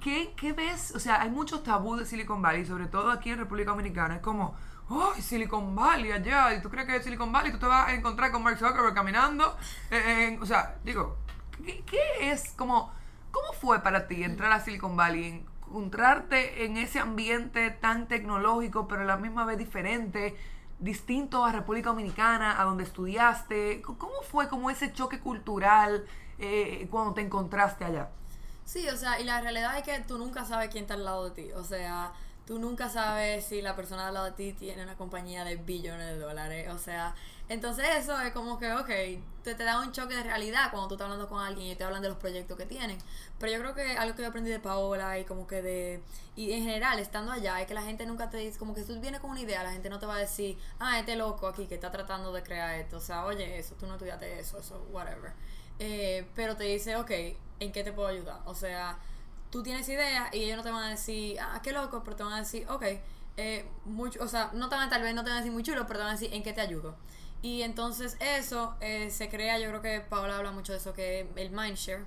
¿Qué, 0.00 0.34
¿Qué 0.36 0.52
ves? 0.52 0.92
O 0.94 0.98
sea, 1.00 1.22
hay 1.22 1.30
muchos 1.30 1.62
tabús 1.62 1.98
de 1.98 2.04
Silicon 2.04 2.42
Valley, 2.42 2.66
sobre 2.66 2.86
todo 2.86 3.10
aquí 3.10 3.30
en 3.30 3.38
República 3.38 3.70
Dominicana. 3.70 4.16
Es 4.16 4.20
como, 4.20 4.54
¡ay, 4.88 5.22
Silicon 5.22 5.74
Valley 5.74 6.12
allá! 6.12 6.54
¿Y 6.54 6.62
tú 6.62 6.70
crees 6.70 6.86
que 6.86 6.96
es 6.96 7.04
Silicon 7.04 7.32
Valley 7.32 7.52
tú 7.52 7.58
te 7.58 7.66
vas 7.66 7.88
a 7.88 7.94
encontrar 7.94 8.30
con 8.32 8.42
Mark 8.42 8.58
Zuckerberg 8.58 8.94
caminando? 8.94 9.56
Eh, 9.90 10.28
en- 10.28 10.42
o 10.42 10.46
sea, 10.46 10.76
digo, 10.84 11.16
¿qué, 11.64 11.82
qué 11.84 12.30
es 12.30 12.52
como, 12.56 12.92
cómo 13.30 13.52
fue 13.52 13.80
para 13.82 14.06
ti 14.08 14.22
entrar 14.22 14.52
a 14.52 14.60
Silicon 14.60 14.96
Valley? 14.96 15.44
Encontrarte 15.68 16.64
en 16.66 16.76
ese 16.76 16.98
ambiente 16.98 17.70
tan 17.70 18.06
tecnológico, 18.06 18.86
pero 18.88 19.02
a 19.02 19.04
la 19.04 19.16
misma 19.16 19.44
vez 19.46 19.56
diferente, 19.56 20.36
distinto 20.78 21.44
a 21.46 21.52
República 21.52 21.88
Dominicana, 21.90 22.60
a 22.60 22.64
donde 22.64 22.84
estudiaste. 22.84 23.80
¿Cómo 23.80 24.20
fue 24.30 24.48
como 24.48 24.68
ese 24.68 24.92
choque 24.92 25.20
cultural 25.20 26.04
eh, 26.38 26.88
cuando 26.90 27.14
te 27.14 27.22
encontraste 27.22 27.84
allá? 27.86 28.10
Sí, 28.64 28.86
o 28.88 28.96
sea, 28.96 29.18
y 29.20 29.24
la 29.24 29.40
realidad 29.40 29.76
es 29.78 29.82
que 29.84 29.98
tú 30.00 30.18
nunca 30.18 30.44
sabes 30.44 30.68
quién 30.70 30.82
está 30.84 30.94
al 30.94 31.04
lado 31.04 31.30
de 31.30 31.42
ti. 31.42 31.52
O 31.52 31.64
sea, 31.64 32.12
tú 32.52 32.58
nunca 32.58 32.90
sabes 32.90 33.46
si 33.46 33.62
la 33.62 33.74
persona 33.74 34.08
al 34.08 34.12
lado 34.12 34.26
de 34.26 34.32
ti 34.32 34.52
tiene 34.52 34.82
una 34.82 34.94
compañía 34.94 35.42
de 35.42 35.56
billones 35.56 36.06
de 36.06 36.18
dólares. 36.18 36.68
O 36.70 36.76
sea, 36.76 37.14
entonces 37.48 37.86
eso 37.96 38.20
es 38.20 38.30
como 38.34 38.58
que, 38.58 38.70
ok, 38.74 38.90
te, 39.42 39.54
te 39.54 39.64
da 39.64 39.80
un 39.80 39.90
choque 39.90 40.14
de 40.14 40.22
realidad 40.22 40.70
cuando 40.70 40.86
tú 40.86 40.96
estás 40.96 41.06
hablando 41.06 41.30
con 41.30 41.42
alguien 41.42 41.68
y 41.68 41.76
te 41.76 41.84
hablan 41.84 42.02
de 42.02 42.10
los 42.10 42.18
proyectos 42.18 42.58
que 42.58 42.66
tienen. 42.66 42.98
Pero 43.38 43.52
yo 43.52 43.58
creo 43.60 43.74
que 43.74 43.96
algo 43.96 44.14
que 44.14 44.20
yo 44.20 44.28
aprendí 44.28 44.50
de 44.50 44.60
Paola 44.60 45.18
y 45.18 45.24
como 45.24 45.46
que 45.46 45.62
de... 45.62 46.02
Y 46.36 46.52
en 46.52 46.64
general, 46.64 46.98
estando 46.98 47.32
allá, 47.32 47.58
es 47.58 47.66
que 47.66 47.72
la 47.72 47.80
gente 47.80 48.04
nunca 48.04 48.28
te 48.28 48.36
dice, 48.36 48.58
como 48.58 48.74
que 48.74 48.82
tú 48.82 49.00
vienes 49.00 49.22
con 49.22 49.30
una 49.30 49.40
idea, 49.40 49.62
la 49.62 49.72
gente 49.72 49.88
no 49.88 49.98
te 49.98 50.04
va 50.04 50.16
a 50.16 50.18
decir, 50.18 50.58
ah, 50.78 50.98
este 50.98 51.16
loco 51.16 51.48
aquí 51.48 51.66
que 51.66 51.76
está 51.76 51.90
tratando 51.90 52.34
de 52.34 52.42
crear 52.42 52.78
esto. 52.78 52.98
O 52.98 53.00
sea, 53.00 53.24
oye, 53.24 53.58
eso, 53.58 53.76
tú 53.76 53.86
no 53.86 53.94
estudiaste 53.94 54.40
eso, 54.40 54.58
eso, 54.58 54.86
whatever. 54.92 55.32
Eh, 55.78 56.26
pero 56.34 56.54
te 56.54 56.64
dice, 56.64 56.96
ok, 56.96 57.10
¿en 57.60 57.72
qué 57.72 57.82
te 57.82 57.94
puedo 57.94 58.08
ayudar? 58.08 58.40
O 58.44 58.54
sea, 58.54 58.98
tú 59.52 59.62
tienes 59.62 59.86
ideas 59.88 60.34
y 60.34 60.44
ellos 60.44 60.56
no 60.56 60.62
te 60.62 60.70
van 60.70 60.84
a 60.84 60.88
decir, 60.88 61.38
ah, 61.38 61.60
qué 61.62 61.72
loco, 61.72 62.02
pero 62.02 62.16
te 62.16 62.22
van 62.22 62.32
a 62.32 62.38
decir, 62.38 62.66
ok, 62.70 62.84
eh, 63.36 63.68
mucho, 63.84 64.22
o 64.22 64.26
sea, 64.26 64.50
no 64.54 64.70
te 64.70 64.76
van 64.76 64.88
a, 64.88 64.90
tal 64.90 65.02
vez 65.02 65.14
no 65.14 65.22
te 65.22 65.28
van 65.28 65.36
a 65.36 65.40
decir 65.40 65.52
muy 65.52 65.62
chulo, 65.62 65.86
pero 65.86 66.00
te 66.00 66.04
van 66.04 66.16
a 66.16 66.18
decir, 66.18 66.32
¿en 66.32 66.42
qué 66.42 66.54
te 66.54 66.62
ayudo? 66.62 66.96
Y 67.42 67.60
entonces 67.60 68.16
eso 68.18 68.74
eh, 68.80 69.10
se 69.10 69.28
crea, 69.28 69.58
yo 69.58 69.68
creo 69.68 69.82
que 69.82 70.00
Paola 70.00 70.38
habla 70.38 70.52
mucho 70.52 70.72
de 70.72 70.78
eso, 70.78 70.94
que 70.94 71.20
es 71.20 71.26
el 71.36 71.50
mindshare. 71.50 72.04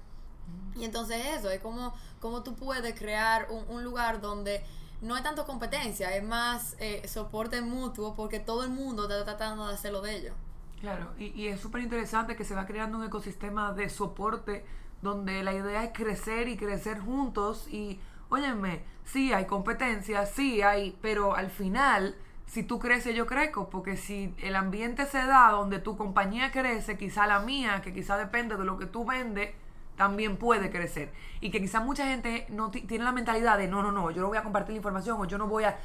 Y 0.75 0.85
entonces 0.85 1.23
eso, 1.37 1.51
es 1.51 1.59
como, 1.59 1.93
como 2.19 2.41
tú 2.41 2.55
puedes 2.55 2.97
crear 2.97 3.47
un, 3.51 3.63
un 3.69 3.83
lugar 3.83 4.21
donde 4.21 4.63
no 5.01 5.13
hay 5.13 5.21
tanto 5.21 5.45
competencia, 5.45 6.15
es 6.15 6.23
más 6.23 6.75
eh, 6.79 7.07
soporte 7.07 7.61
mutuo 7.61 8.15
porque 8.15 8.39
todo 8.39 8.63
el 8.63 8.71
mundo 8.71 9.03
está 9.03 9.23
tratando 9.23 9.67
de 9.67 9.73
hacer 9.75 9.91
lo 9.91 10.01
de 10.01 10.15
ellos. 10.15 10.35
Claro, 10.79 11.13
y, 11.17 11.25
y 11.39 11.47
es 11.47 11.59
súper 11.59 11.81
interesante 11.81 12.35
que 12.35 12.43
se 12.43 12.55
va 12.55 12.65
creando 12.65 12.97
un 12.97 13.03
ecosistema 13.03 13.71
de 13.73 13.89
soporte 13.89 14.65
donde 15.01 15.43
la 15.43 15.53
idea 15.53 15.83
es 15.83 15.91
crecer 15.93 16.47
y 16.47 16.57
crecer 16.57 16.99
juntos 16.99 17.67
y, 17.71 17.99
óyeme, 18.29 18.83
sí 19.03 19.33
hay 19.33 19.45
competencia, 19.45 20.25
sí 20.25 20.61
hay, 20.61 20.97
pero 21.01 21.35
al 21.35 21.49
final, 21.49 22.15
si 22.47 22.63
tú 22.63 22.79
creces, 22.79 23.15
yo 23.15 23.25
crezco, 23.27 23.69
porque 23.69 23.97
si 23.97 24.33
el 24.39 24.55
ambiente 24.55 25.05
se 25.05 25.19
da 25.25 25.49
donde 25.51 25.79
tu 25.79 25.95
compañía 25.97 26.51
crece, 26.51 26.97
quizá 26.97 27.27
la 27.27 27.39
mía, 27.39 27.81
que 27.81 27.93
quizá 27.93 28.17
depende 28.17 28.55
de 28.57 28.65
lo 28.65 28.77
que 28.77 28.85
tú 28.87 29.05
vendes, 29.05 29.51
también 29.95 30.37
puede 30.37 30.71
crecer. 30.71 31.13
Y 31.39 31.51
que 31.51 31.61
quizá 31.61 31.79
mucha 31.79 32.05
gente 32.07 32.45
no 32.49 32.69
ti- 32.71 32.81
tiene 32.81 33.03
la 33.05 33.11
mentalidad 33.11 33.57
de, 33.57 33.67
no, 33.67 33.81
no, 33.81 33.91
no, 33.91 34.11
yo 34.11 34.21
no 34.21 34.27
voy 34.27 34.37
a 34.37 34.43
compartir 34.43 34.73
la 34.73 34.77
información 34.77 35.19
o 35.21 35.25
yo 35.25 35.37
no 35.37 35.47
voy 35.47 35.63
a, 35.63 35.77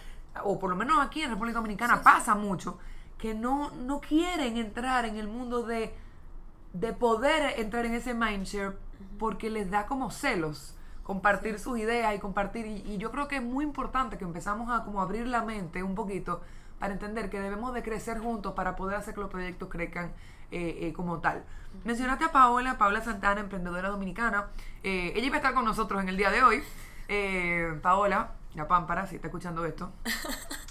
o 0.45 0.59
por 0.59 0.71
lo 0.71 0.77
menos 0.77 0.99
aquí 1.05 1.23
en 1.23 1.31
República 1.31 1.59
Dominicana 1.59 2.03
pasa 2.03 2.35
mucho, 2.35 2.79
que 3.19 3.35
no, 3.35 3.71
no 3.73 4.01
quieren 4.01 4.57
entrar 4.57 5.05
en 5.05 5.17
el 5.17 5.29
mundo 5.29 5.63
de, 5.63 5.95
de 6.73 6.93
poder 6.93 7.61
entrar 7.61 7.85
en 7.87 7.95
ese 7.95 8.15
mindshare 8.15 8.77
porque 9.19 9.51
les 9.51 9.71
da 9.71 9.87
como 9.87 10.11
celos 10.11 10.75
compartir 11.03 11.59
sus 11.59 11.79
ideas 11.79 12.15
y 12.15 12.19
compartir 12.19 12.67
y, 12.67 12.83
y 12.87 12.99
yo 12.99 13.11
creo 13.11 13.27
que 13.29 13.37
es 13.37 13.43
muy 13.43 13.65
importante 13.65 14.17
que 14.17 14.25
empezamos 14.25 14.71
a 14.71 14.85
como 14.85 15.01
abrir 15.01 15.27
la 15.27 15.43
mente 15.43 15.83
un 15.83 15.95
poquito 15.95 16.41
para 16.81 16.95
entender 16.95 17.31
que 17.31 17.39
debemos 17.39 17.75
de 17.75 17.83
crecer 17.83 18.19
juntos 18.19 18.55
para 18.55 18.75
poder 18.75 18.97
hacer 18.97 19.15
que 19.15 19.21
los 19.21 19.31
proyectos 19.31 19.69
crezcan 19.69 20.13
eh, 20.51 20.79
eh, 20.81 20.93
como 20.95 21.21
tal. 21.21 21.45
Mencionaste 21.85 22.25
a 22.25 22.33
Paola, 22.33 22.79
Paola 22.79 23.03
Santana, 23.03 23.41
emprendedora 23.41 23.91
dominicana. 23.91 24.47
Eh, 24.83 25.13
ella 25.15 25.27
iba 25.27 25.37
a 25.37 25.39
estar 25.39 25.55
con 25.55 25.65
nosotros 25.65 26.03
en 26.03 26.09
el 26.09 26.17
día 26.17 26.31
de 26.31 26.43
hoy. 26.43 26.63
Paola, 27.83 28.33
la 28.55 28.67
pámpara, 28.69 29.07
si 29.07 29.17
está 29.17 29.27
escuchando 29.29 29.65
esto, 29.65 29.93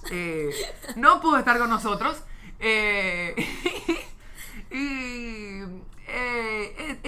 no 0.96 1.22
pudo 1.22 1.38
estar 1.38 1.60
con 1.60 1.70
nosotros. 1.70 2.24
Eh, 2.60 3.36
y 4.72 5.62
eh, 6.08 7.00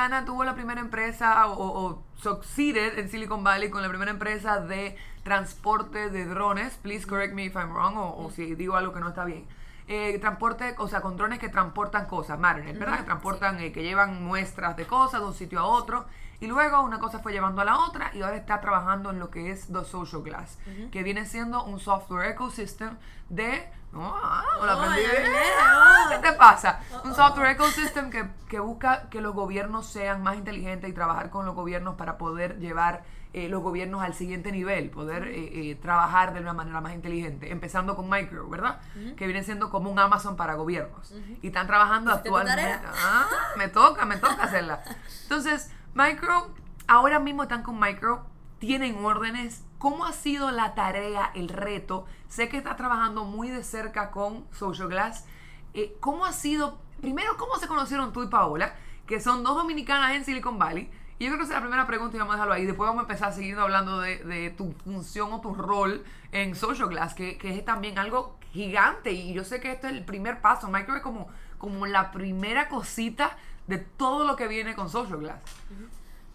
dominicana, 0.00 0.24
tuvo 0.24 0.44
la 0.44 0.54
primera 0.54 0.80
empresa 0.80 1.46
o, 1.46 1.86
o 1.86 2.02
succeeded 2.16 2.98
en 2.98 3.10
Silicon 3.10 3.44
Valley 3.44 3.70
con 3.70 3.82
la 3.82 3.88
primera 3.88 4.10
empresa 4.10 4.60
de 4.60 4.96
transporte 5.22 6.10
de 6.10 6.24
drones. 6.24 6.78
Please 6.82 7.06
correct 7.06 7.34
me 7.34 7.44
if 7.44 7.54
I'm 7.54 7.72
wrong 7.72 7.96
o, 7.96 8.16
o 8.16 8.30
si 8.30 8.54
digo 8.54 8.76
algo 8.76 8.92
que 8.92 9.00
no 9.00 9.08
está 9.08 9.24
bien. 9.24 9.46
Eh, 9.88 10.18
transporte, 10.20 10.74
o 10.78 10.88
sea, 10.88 11.00
con 11.00 11.16
drones 11.16 11.38
que 11.38 11.48
transportan 11.48 12.06
cosas, 12.06 12.38
Mariner, 12.38 12.78
¿verdad? 12.78 12.98
Que 12.98 13.04
transportan, 13.04 13.60
eh, 13.60 13.72
que 13.72 13.82
llevan 13.82 14.22
muestras 14.22 14.76
de 14.76 14.86
cosas 14.86 15.20
de 15.20 15.26
un 15.26 15.34
sitio 15.34 15.58
a 15.58 15.64
otro. 15.64 16.06
Y 16.40 16.46
luego 16.46 16.80
una 16.82 16.98
cosa 16.98 17.18
fue 17.18 17.32
llevando 17.32 17.60
a 17.60 17.64
la 17.64 17.78
otra 17.78 18.10
y 18.14 18.22
ahora 18.22 18.36
está 18.36 18.60
trabajando 18.60 19.10
en 19.10 19.18
lo 19.18 19.30
que 19.30 19.50
es 19.50 19.66
The 19.66 19.84
Social 19.84 20.22
Glass, 20.22 20.58
que 20.90 21.02
viene 21.02 21.26
siendo 21.26 21.64
un 21.64 21.78
software 21.78 22.30
ecosystem 22.30 22.96
de... 23.28 23.70
Ah, 23.92 24.44
me 24.60 24.66
lo 24.66 24.72
aprendí 24.72 25.00
oh. 25.02 26.10
¿Qué 26.10 26.18
te 26.18 26.32
pasa? 26.34 26.80
Un 27.04 27.14
software 27.14 27.50
ecosystem 27.50 28.08
que, 28.08 28.24
que 28.48 28.60
busca 28.60 29.08
que 29.10 29.20
los 29.20 29.34
gobiernos 29.34 29.86
sean 29.86 30.22
más 30.22 30.36
inteligentes 30.36 30.88
y 30.88 30.92
trabajar 30.92 31.30
con 31.30 31.44
los 31.44 31.54
gobiernos 31.54 31.96
para 31.96 32.16
poder 32.16 32.58
llevar 32.58 33.02
eh, 33.32 33.48
los 33.48 33.62
gobiernos 33.62 34.02
al 34.02 34.12
siguiente 34.12 34.50
nivel, 34.50 34.90
poder 34.90 35.28
eh, 35.28 35.70
eh, 35.70 35.74
trabajar 35.76 36.34
de 36.34 36.40
una 36.40 36.52
manera 36.52 36.80
más 36.80 36.94
inteligente, 36.94 37.52
empezando 37.52 37.94
con 37.94 38.10
Micro, 38.10 38.48
¿verdad? 38.48 38.80
Que 39.16 39.26
viene 39.26 39.44
siendo 39.44 39.70
como 39.70 39.88
un 39.88 40.00
Amazon 40.00 40.36
para 40.36 40.54
gobiernos. 40.54 41.14
Y 41.40 41.46
están 41.46 41.68
trabajando 41.68 42.10
¿Hiciste 42.10 42.28
tu 42.28 42.36
actualmente. 42.36 42.88
Ah, 43.04 43.28
me 43.56 43.68
toca, 43.68 44.04
me 44.04 44.16
toca 44.16 44.42
hacerla. 44.42 44.82
Entonces, 45.22 45.70
Micro, 45.92 46.54
ahora 46.86 47.18
mismo 47.18 47.42
están 47.42 47.64
con 47.64 47.80
Micro, 47.80 48.24
tienen 48.60 49.04
órdenes. 49.04 49.64
¿Cómo 49.78 50.04
ha 50.04 50.12
sido 50.12 50.52
la 50.52 50.74
tarea, 50.74 51.32
el 51.34 51.48
reto? 51.48 52.06
Sé 52.28 52.48
que 52.48 52.58
estás 52.58 52.76
trabajando 52.76 53.24
muy 53.24 53.50
de 53.50 53.64
cerca 53.64 54.12
con 54.12 54.46
Social 54.52 54.88
Glass. 54.88 55.26
Eh, 55.74 55.96
¿Cómo 55.98 56.26
ha 56.26 56.32
sido, 56.32 56.78
primero, 57.00 57.36
cómo 57.36 57.56
se 57.56 57.66
conocieron 57.66 58.12
tú 58.12 58.22
y 58.22 58.28
Paola, 58.28 58.74
que 59.06 59.18
son 59.18 59.42
dos 59.42 59.56
dominicanas 59.56 60.12
en 60.12 60.24
Silicon 60.24 60.60
Valley? 60.60 60.88
Y 61.18 61.24
yo 61.24 61.30
creo 61.30 61.38
que 61.38 61.44
esa 61.44 61.54
es 61.54 61.58
la 61.58 61.62
primera 61.62 61.86
pregunta 61.88 62.16
y 62.16 62.20
vamos 62.20 62.34
a 62.34 62.36
dejarlo 62.36 62.54
ahí. 62.54 62.66
Después 62.66 62.86
vamos 62.86 63.00
a 63.00 63.06
empezar 63.06 63.32
siguiendo 63.32 63.62
hablando 63.62 63.98
de, 63.98 64.54
tu 64.56 64.72
función 64.84 65.32
o 65.32 65.40
tu 65.40 65.54
rol 65.54 66.04
en 66.30 66.54
Social 66.54 66.88
Glass, 66.88 67.14
que, 67.14 67.36
que 67.36 67.58
es 67.58 67.64
también 67.64 67.98
algo 67.98 68.38
gigante. 68.52 69.10
Y 69.10 69.32
yo 69.32 69.42
sé 69.42 69.60
que 69.60 69.72
esto 69.72 69.88
es 69.88 69.94
el 69.94 70.04
primer 70.04 70.40
paso. 70.40 70.68
Micro 70.68 70.94
es 70.94 71.02
como, 71.02 71.28
como 71.58 71.86
la 71.86 72.12
primera 72.12 72.68
cosita 72.68 73.36
de 73.70 73.78
todo 73.78 74.24
lo 74.26 74.36
que 74.36 74.46
viene 74.48 74.74
con 74.74 74.90
Social 74.90 75.18
Glass. 75.18 75.40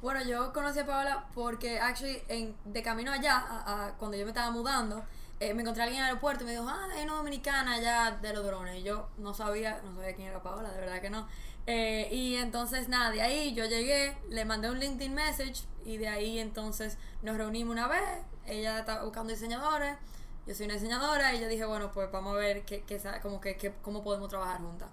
Bueno, 0.01 0.23
yo 0.23 0.53
conocí 0.53 0.79
a 0.79 0.85
Paola 0.85 1.25
porque, 1.33 1.79
actually, 1.79 2.21
en, 2.27 2.55
de 2.65 2.81
camino 2.83 3.11
allá, 3.11 3.93
cuando 3.99 4.17
yo 4.17 4.23
me 4.25 4.31
estaba 4.31 4.51
mudando, 4.51 5.03
eh, 5.39 5.53
me 5.53 5.61
encontré 5.63 5.81
a 5.83 5.85
alguien 5.85 5.99
en 6.01 6.05
el 6.05 6.09
aeropuerto 6.11 6.43
y 6.43 6.45
me 6.47 6.51
dijo, 6.51 6.65
ah, 6.67 6.87
hay 6.95 7.03
una 7.03 7.15
dominicana 7.15 7.73
allá 7.73 8.11
de 8.21 8.33
los 8.33 8.45
drones. 8.45 8.77
Y 8.79 8.83
yo 8.83 9.09
no 9.17 9.33
sabía, 9.33 9.81
no 9.83 9.95
sabía 9.95 10.15
quién 10.15 10.27
era 10.29 10.41
Paola, 10.43 10.69
de 10.71 10.79
verdad 10.79 11.01
que 11.01 11.09
no. 11.09 11.27
Eh, 11.67 12.07
y 12.11 12.35
entonces, 12.35 12.87
nada, 12.87 13.09
de 13.09 13.21
ahí 13.23 13.53
yo 13.55 13.65
llegué, 13.65 14.15
le 14.29 14.45
mandé 14.45 14.69
un 14.69 14.79
LinkedIn 14.79 15.13
message 15.15 15.63
y 15.83 15.97
de 15.97 16.07
ahí 16.07 16.37
entonces 16.39 16.97
nos 17.23 17.35
reunimos 17.37 17.71
una 17.73 17.87
vez. 17.87 18.03
Ella 18.45 18.79
estaba 18.79 19.03
buscando 19.03 19.33
diseñadores, 19.33 19.97
yo 20.45 20.53
soy 20.53 20.65
una 20.67 20.75
diseñadora 20.75 21.33
y 21.33 21.39
yo 21.41 21.47
dije, 21.47 21.65
bueno, 21.65 21.91
pues 21.91 22.11
vamos 22.11 22.33
a 22.35 22.37
ver 22.37 22.63
qué, 22.63 22.83
como 23.23 23.41
que, 23.41 23.57
qué- 23.57 23.73
cómo 23.81 24.03
podemos 24.03 24.29
trabajar 24.29 24.59
juntas. 24.61 24.89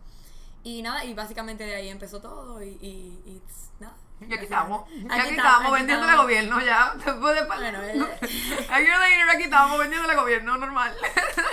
Y 0.64 0.83
nada, 0.83 1.04
y 1.04 1.14
básicamente 1.14 1.64
de 1.64 1.75
ahí 1.75 1.88
empezó 1.88 2.21
todo 2.21 2.62
y, 2.62 2.78
y, 2.81 3.23
y 3.26 3.42
nada. 3.81 3.97
Y 4.28 4.33
aquí 4.33 4.45
estamos, 4.45 4.85
Aquí 5.11 5.21
aquí 5.21 5.35
estamos, 5.35 5.73
vendiéndole 5.73 6.12
al 6.12 6.19
gobierno 6.19 6.61
ya. 6.61 6.95
Después 6.95 7.35
de 7.35 7.47
Bueno, 7.47 7.78
no, 7.78 7.85
eh. 7.85 8.21
Aquí 8.71 8.87
no 8.88 9.04
dinero, 9.04 9.33
aquí 9.33 9.42
estamos 9.45 9.78
vendiéndole 9.78 10.12
al 10.12 10.21
gobierno, 10.21 10.57
normal. 10.57 10.95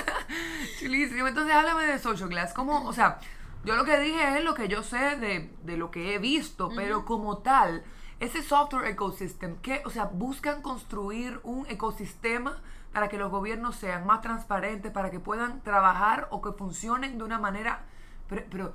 Chulísimo. 0.80 1.28
Entonces, 1.28 1.54
háblame 1.54 1.86
de 1.86 1.98
Social 2.00 2.30
Glass. 2.30 2.54
¿Cómo, 2.54 2.86
o 2.86 2.94
sea, 2.94 3.20
yo 3.66 3.76
lo 3.76 3.86
que 3.86 4.00
dije 4.00 4.38
es 4.38 4.44
lo 4.44 4.54
que 4.54 4.68
yo 4.68 4.84
sé 4.84 5.16
de, 5.18 5.52
de 5.64 5.78
lo 5.78 5.92
que 5.92 6.14
he 6.14 6.20
visto, 6.20 6.70
pero 6.76 7.06
como 7.06 7.40
tal, 7.40 7.84
ese 8.20 8.44
software 8.44 8.88
ecosystem, 8.88 9.58
que, 9.58 9.82
o 9.86 9.90
sea, 9.90 10.06
buscan 10.06 10.62
construir 10.62 11.40
un 11.44 11.66
ecosistema 11.68 12.62
para 12.94 13.08
que 13.08 13.18
los 13.18 13.32
gobiernos 13.32 13.76
sean 13.76 14.06
más 14.06 14.22
transparentes, 14.22 14.92
para 14.92 15.10
que 15.10 15.20
puedan 15.20 15.62
trabajar 15.62 16.28
o 16.32 16.42
que 16.42 16.52
funcionen 16.52 17.18
de 17.18 17.24
una 17.24 17.40
manera. 17.40 17.86
Pero, 18.28 18.44
pero 18.50 18.74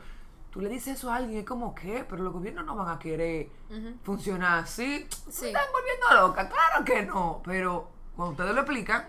tú 0.54 0.61
le 0.61 0.68
dices 0.68 0.99
eso 0.99 1.11
a 1.11 1.16
alguien, 1.16 1.40
es 1.40 1.44
como 1.44 1.75
que, 1.75 2.06
pero 2.08 2.23
los 2.23 2.32
gobiernos 2.32 2.64
no 2.64 2.76
van 2.76 2.88
a 2.88 2.96
querer 2.96 3.49
funcionar 4.04 4.61
así. 4.61 5.04
Sí. 5.11 5.32
Se 5.32 5.46
están 5.49 5.64
volviendo 5.73 6.28
loca, 6.28 6.49
claro 6.49 6.84
que 6.84 7.02
no. 7.02 7.42
Pero 7.44 7.90
cuando 8.14 8.34
ustedes 8.34 8.54
lo 8.54 8.61
explican, 8.61 9.08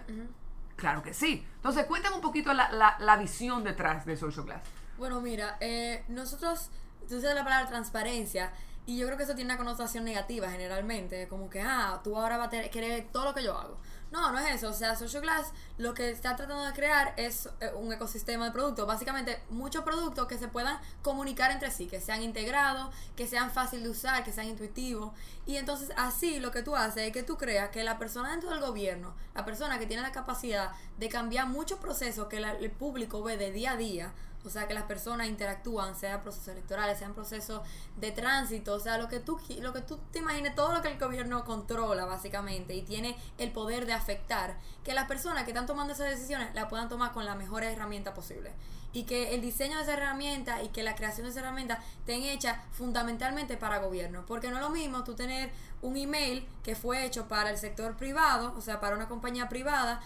claro 0.75 1.03
que 1.03 1.13
sí. 1.13 1.47
Entonces, 1.57 1.85
cuéntame 1.85 2.15
un 2.15 2.21
poquito 2.23 2.51
la, 2.51 2.71
la, 2.71 2.95
la 2.97 3.17
visión 3.17 3.63
detrás 3.63 4.07
de 4.07 4.17
Social 4.17 4.43
Glass. 4.43 4.63
Bueno, 4.97 5.21
mira, 5.21 5.57
eh, 5.59 6.03
nosotros, 6.07 6.71
tú 7.07 7.17
usas 7.17 7.35
la 7.35 7.43
palabra 7.43 7.69
transparencia 7.69 8.51
y 8.87 8.97
yo 8.97 9.05
creo 9.05 9.15
que 9.15 9.25
eso 9.25 9.35
tiene 9.35 9.51
una 9.53 9.57
connotación 9.57 10.03
negativa 10.03 10.49
generalmente, 10.49 11.27
como 11.27 11.47
que, 11.47 11.61
ah, 11.61 12.01
tú 12.03 12.17
ahora 12.17 12.37
vas 12.37 12.47
a 12.47 12.69
querer 12.71 13.07
todo 13.11 13.25
lo 13.25 13.35
que 13.35 13.43
yo 13.43 13.55
hago. 13.55 13.77
No, 14.15 14.31
no 14.31 14.39
es 14.39 14.55
eso. 14.55 14.69
O 14.69 14.74
sea, 14.74 14.95
Social 14.95 15.22
Glass 15.24 15.51
lo 15.77 15.93
que 15.93 16.10
está 16.10 16.38
tratando 16.38 16.63
de 16.63 16.72
crear 16.72 17.13
es 17.17 17.50
eh, 17.60 17.72
un 17.75 17.91
ecosistema 17.91 18.45
de 18.45 18.51
productos. 18.51 18.88
Básicamente, 18.88 19.41
muchos 19.50 19.84
productos 19.84 20.25
que 20.27 20.38
se 20.38 20.48
puedan 20.48 20.79
comunicar 21.01 21.51
entre 21.51 21.69
sí, 21.69 21.88
que 21.88 22.00
sean 22.00 22.24
integrados, 22.24 22.95
que 23.17 23.27
sean 23.27 23.51
fácil 23.51 23.84
de 23.84 23.89
usar, 23.89 24.24
que 24.24 24.31
sean 24.31 24.48
intuitivos. 24.48 25.12
Y 25.45 25.57
entonces, 25.57 25.89
así 25.98 26.39
lo 26.39 26.51
que 26.51 26.62
tú 26.63 26.77
haces 26.77 27.07
es 27.07 27.12
que 27.12 27.24
tú 27.24 27.38
creas 27.38 27.72
que 27.72 27.84
la 27.84 27.98
persona 27.98 28.31
dentro 28.31 28.51
del 28.51 28.62
gobierno, 28.62 29.13
la 29.34 29.43
persona 29.43 29.79
que 29.79 29.86
tiene 29.86 30.01
la 30.01 30.13
capacidad 30.13 30.72
de 30.98 31.10
cambiar 31.10 31.48
muchos 31.48 31.79
procesos 31.79 32.27
que 32.29 32.39
la- 32.39 32.53
el 32.53 32.72
público 32.72 33.22
ve 33.22 33.36
de 33.36 33.51
día 33.51 33.72
a 33.74 33.75
día, 33.77 34.13
o 34.45 34.49
sea, 34.49 34.67
que 34.67 34.73
las 34.73 34.83
personas 34.83 35.27
interactúan, 35.27 35.95
sean 35.95 36.21
procesos 36.21 36.49
electorales, 36.49 36.99
sean 36.99 37.13
procesos 37.13 37.61
de 37.97 38.11
tránsito, 38.11 38.75
o 38.75 38.79
sea, 38.79 38.97
lo 38.97 39.07
que 39.07 39.19
tú 39.19 39.39
lo 39.59 39.73
que 39.73 39.81
tú 39.81 39.99
te 40.11 40.19
imagines, 40.19 40.55
todo 40.55 40.73
lo 40.73 40.81
que 40.81 40.89
el 40.89 40.99
gobierno 40.99 41.43
controla 41.45 42.05
básicamente 42.05 42.75
y 42.75 42.81
tiene 42.81 43.17
el 43.37 43.51
poder 43.51 43.85
de 43.85 43.93
afectar, 43.93 44.57
que 44.83 44.93
las 44.93 45.07
personas 45.07 45.43
que 45.43 45.51
están 45.51 45.65
tomando 45.65 45.93
esas 45.93 46.09
decisiones 46.09 46.53
la 46.53 46.67
puedan 46.67 46.89
tomar 46.89 47.11
con 47.11 47.25
la 47.25 47.35
mejor 47.35 47.63
herramienta 47.63 48.13
posible. 48.13 48.51
Y 48.93 49.03
que 49.03 49.35
el 49.35 49.41
diseño 49.41 49.75
de 49.75 49.83
esa 49.83 49.93
herramienta 49.93 50.63
y 50.63 50.69
que 50.69 50.81
la 50.81 50.95
creación 50.95 51.25
de 51.25 51.31
esa 51.31 51.41
herramienta 51.41 51.83
estén 51.99 52.23
hechas 52.23 52.57
fundamentalmente 52.71 53.57
para 53.57 53.79
gobierno. 53.79 54.23
Porque 54.25 54.49
no 54.49 54.55
es 54.55 54.61
lo 54.61 54.69
mismo 54.69 55.03
tú 55.03 55.15
tener 55.15 55.51
un 55.81 55.97
email 55.97 56.47
que 56.63 56.75
fue 56.75 57.05
hecho 57.05 57.27
para 57.27 57.49
el 57.49 57.57
sector 57.57 57.97
privado, 57.97 58.53
o 58.57 58.61
sea, 58.61 58.79
para 58.79 58.95
una 58.95 59.09
compañía 59.09 59.49
privada, 59.49 59.99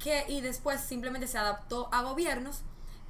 que 0.00 0.24
y 0.28 0.40
después 0.40 0.80
simplemente 0.80 1.28
se 1.28 1.38
adaptó 1.38 1.88
a 1.92 2.02
gobiernos 2.02 2.62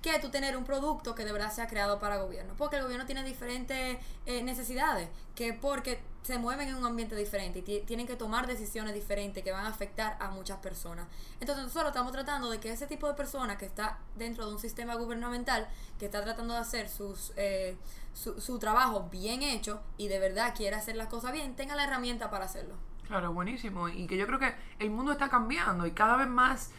que 0.02 0.18
tú 0.18 0.30
tener 0.30 0.56
un 0.56 0.64
producto 0.64 1.14
que 1.14 1.24
de 1.24 1.32
verdad 1.32 1.52
sea 1.52 1.68
creado 1.68 1.98
para 2.00 2.16
gobierno. 2.18 2.54
Porque 2.58 2.76
el 2.76 2.82
gobierno 2.82 3.06
tiene 3.06 3.22
diferentes 3.22 3.98
eh, 4.26 4.42
necesidades, 4.42 5.08
que 5.36 5.52
porque 5.54 6.00
se 6.22 6.38
mueven 6.38 6.68
en 6.68 6.74
un 6.76 6.84
ambiente 6.84 7.16
diferente 7.16 7.60
y 7.60 7.62
ti- 7.62 7.82
tienen 7.86 8.06
que 8.06 8.14
tomar 8.16 8.46
decisiones 8.46 8.94
diferentes 8.94 9.42
que 9.42 9.50
van 9.52 9.64
a 9.64 9.68
afectar 9.68 10.16
a 10.20 10.28
muchas 10.30 10.58
personas. 10.58 11.06
Entonces 11.40 11.64
nosotros 11.64 11.88
estamos 11.90 12.12
tratando 12.12 12.50
de 12.50 12.60
que 12.60 12.70
ese 12.72 12.86
tipo 12.86 13.06
de 13.08 13.14
persona 13.14 13.56
que 13.58 13.64
está 13.66 13.98
dentro 14.16 14.46
de 14.46 14.52
un 14.52 14.58
sistema 14.60 14.94
gubernamental, 14.96 15.68
que 15.98 16.06
está 16.06 16.22
tratando 16.22 16.54
de 16.54 16.60
hacer 16.60 16.88
sus, 16.88 17.32
eh, 17.36 17.76
su, 18.12 18.40
su 18.40 18.58
trabajo 18.58 19.08
bien 19.10 19.42
hecho 19.42 19.80
y 19.98 20.08
de 20.08 20.18
verdad 20.18 20.52
quiere 20.56 20.76
hacer 20.76 20.96
las 20.96 21.08
cosas 21.08 21.32
bien, 21.32 21.54
tenga 21.56 21.74
la 21.76 21.84
herramienta 21.84 22.28
para 22.30 22.44
hacerlo. 22.44 22.74
Claro, 23.06 23.32
buenísimo. 23.32 23.88
Y 23.88 24.06
que 24.06 24.16
yo 24.16 24.26
creo 24.26 24.38
que 24.38 24.54
el 24.78 24.90
mundo 24.90 25.12
está 25.12 25.28
cambiando 25.28 25.86
y 25.86 25.90
cada 25.92 26.16
vez 26.16 26.28
más 26.28 26.70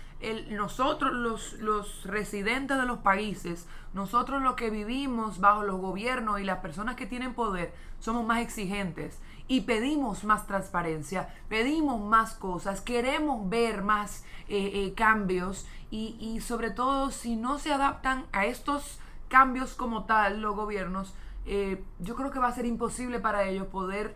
nosotros, 0.49 1.13
los, 1.13 1.53
los 1.53 2.03
residentes 2.05 2.77
de 2.77 2.85
los 2.85 2.99
países, 2.99 3.67
nosotros 3.93 4.41
los 4.41 4.55
que 4.55 4.69
vivimos 4.69 5.39
bajo 5.39 5.63
los 5.63 5.79
gobiernos 5.79 6.39
y 6.39 6.43
las 6.43 6.59
personas 6.59 6.95
que 6.95 7.05
tienen 7.05 7.33
poder, 7.33 7.73
somos 7.99 8.25
más 8.25 8.41
exigentes 8.41 9.19
y 9.47 9.61
pedimos 9.61 10.23
más 10.23 10.47
transparencia, 10.47 11.33
pedimos 11.49 12.01
más 12.01 12.33
cosas, 12.33 12.81
queremos 12.81 13.49
ver 13.49 13.83
más 13.83 14.23
eh, 14.47 14.71
eh, 14.73 14.93
cambios 14.95 15.67
y, 15.91 16.17
y 16.19 16.41
sobre 16.41 16.71
todo 16.71 17.11
si 17.11 17.35
no 17.35 17.59
se 17.59 17.73
adaptan 17.73 18.25
a 18.31 18.45
estos 18.45 18.99
cambios 19.27 19.73
como 19.73 20.05
tal 20.05 20.41
los 20.41 20.55
gobiernos, 20.55 21.13
eh, 21.45 21.83
yo 21.99 22.15
creo 22.15 22.31
que 22.31 22.39
va 22.39 22.47
a 22.47 22.53
ser 22.53 22.65
imposible 22.65 23.19
para 23.19 23.43
ellos 23.43 23.67
poder 23.67 24.15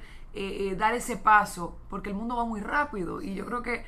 dar 0.78 0.94
ese 0.94 1.18
paso, 1.18 1.76
porque 1.90 2.12
el 2.12 2.16
mundo 2.16 2.36
va 2.36 2.46
muy 2.46 2.62
rápido 2.62 3.24
y 3.24 3.34
yo 3.34 3.44
creo 3.48 3.64
que 3.64 3.84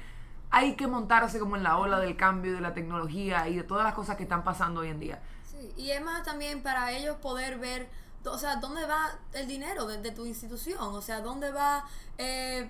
hay 0.59 0.75
que 0.75 0.87
montarse 0.87 1.39
como 1.39 1.55
en 1.55 1.63
la 1.63 1.77
ola 1.77 1.99
del 1.99 2.15
cambio 2.17 2.53
de 2.53 2.61
la 2.61 2.73
tecnología 2.73 3.47
y 3.47 3.55
de 3.55 3.63
todas 3.63 3.85
las 3.85 3.93
cosas 3.93 4.17
que 4.17 4.23
están 4.23 4.43
pasando 4.43 4.81
hoy 4.81 4.89
en 4.89 4.99
día. 4.99 5.21
Sí, 5.49 5.73
y 5.77 5.91
es 5.91 6.01
más 6.01 6.23
también 6.23 6.61
para 6.61 6.91
ellos 6.91 7.15
poder 7.17 7.57
ver, 7.59 7.89
o 8.25 8.37
sea, 8.37 8.57
dónde 8.57 8.85
va 8.85 9.11
el 9.33 9.47
dinero 9.47 9.85
de, 9.87 10.11
tu 10.11 10.25
institución, 10.25 10.77
o 10.81 11.01
sea, 11.01 11.21
dónde 11.21 11.51
va 11.51 11.85
eh, 12.17 12.69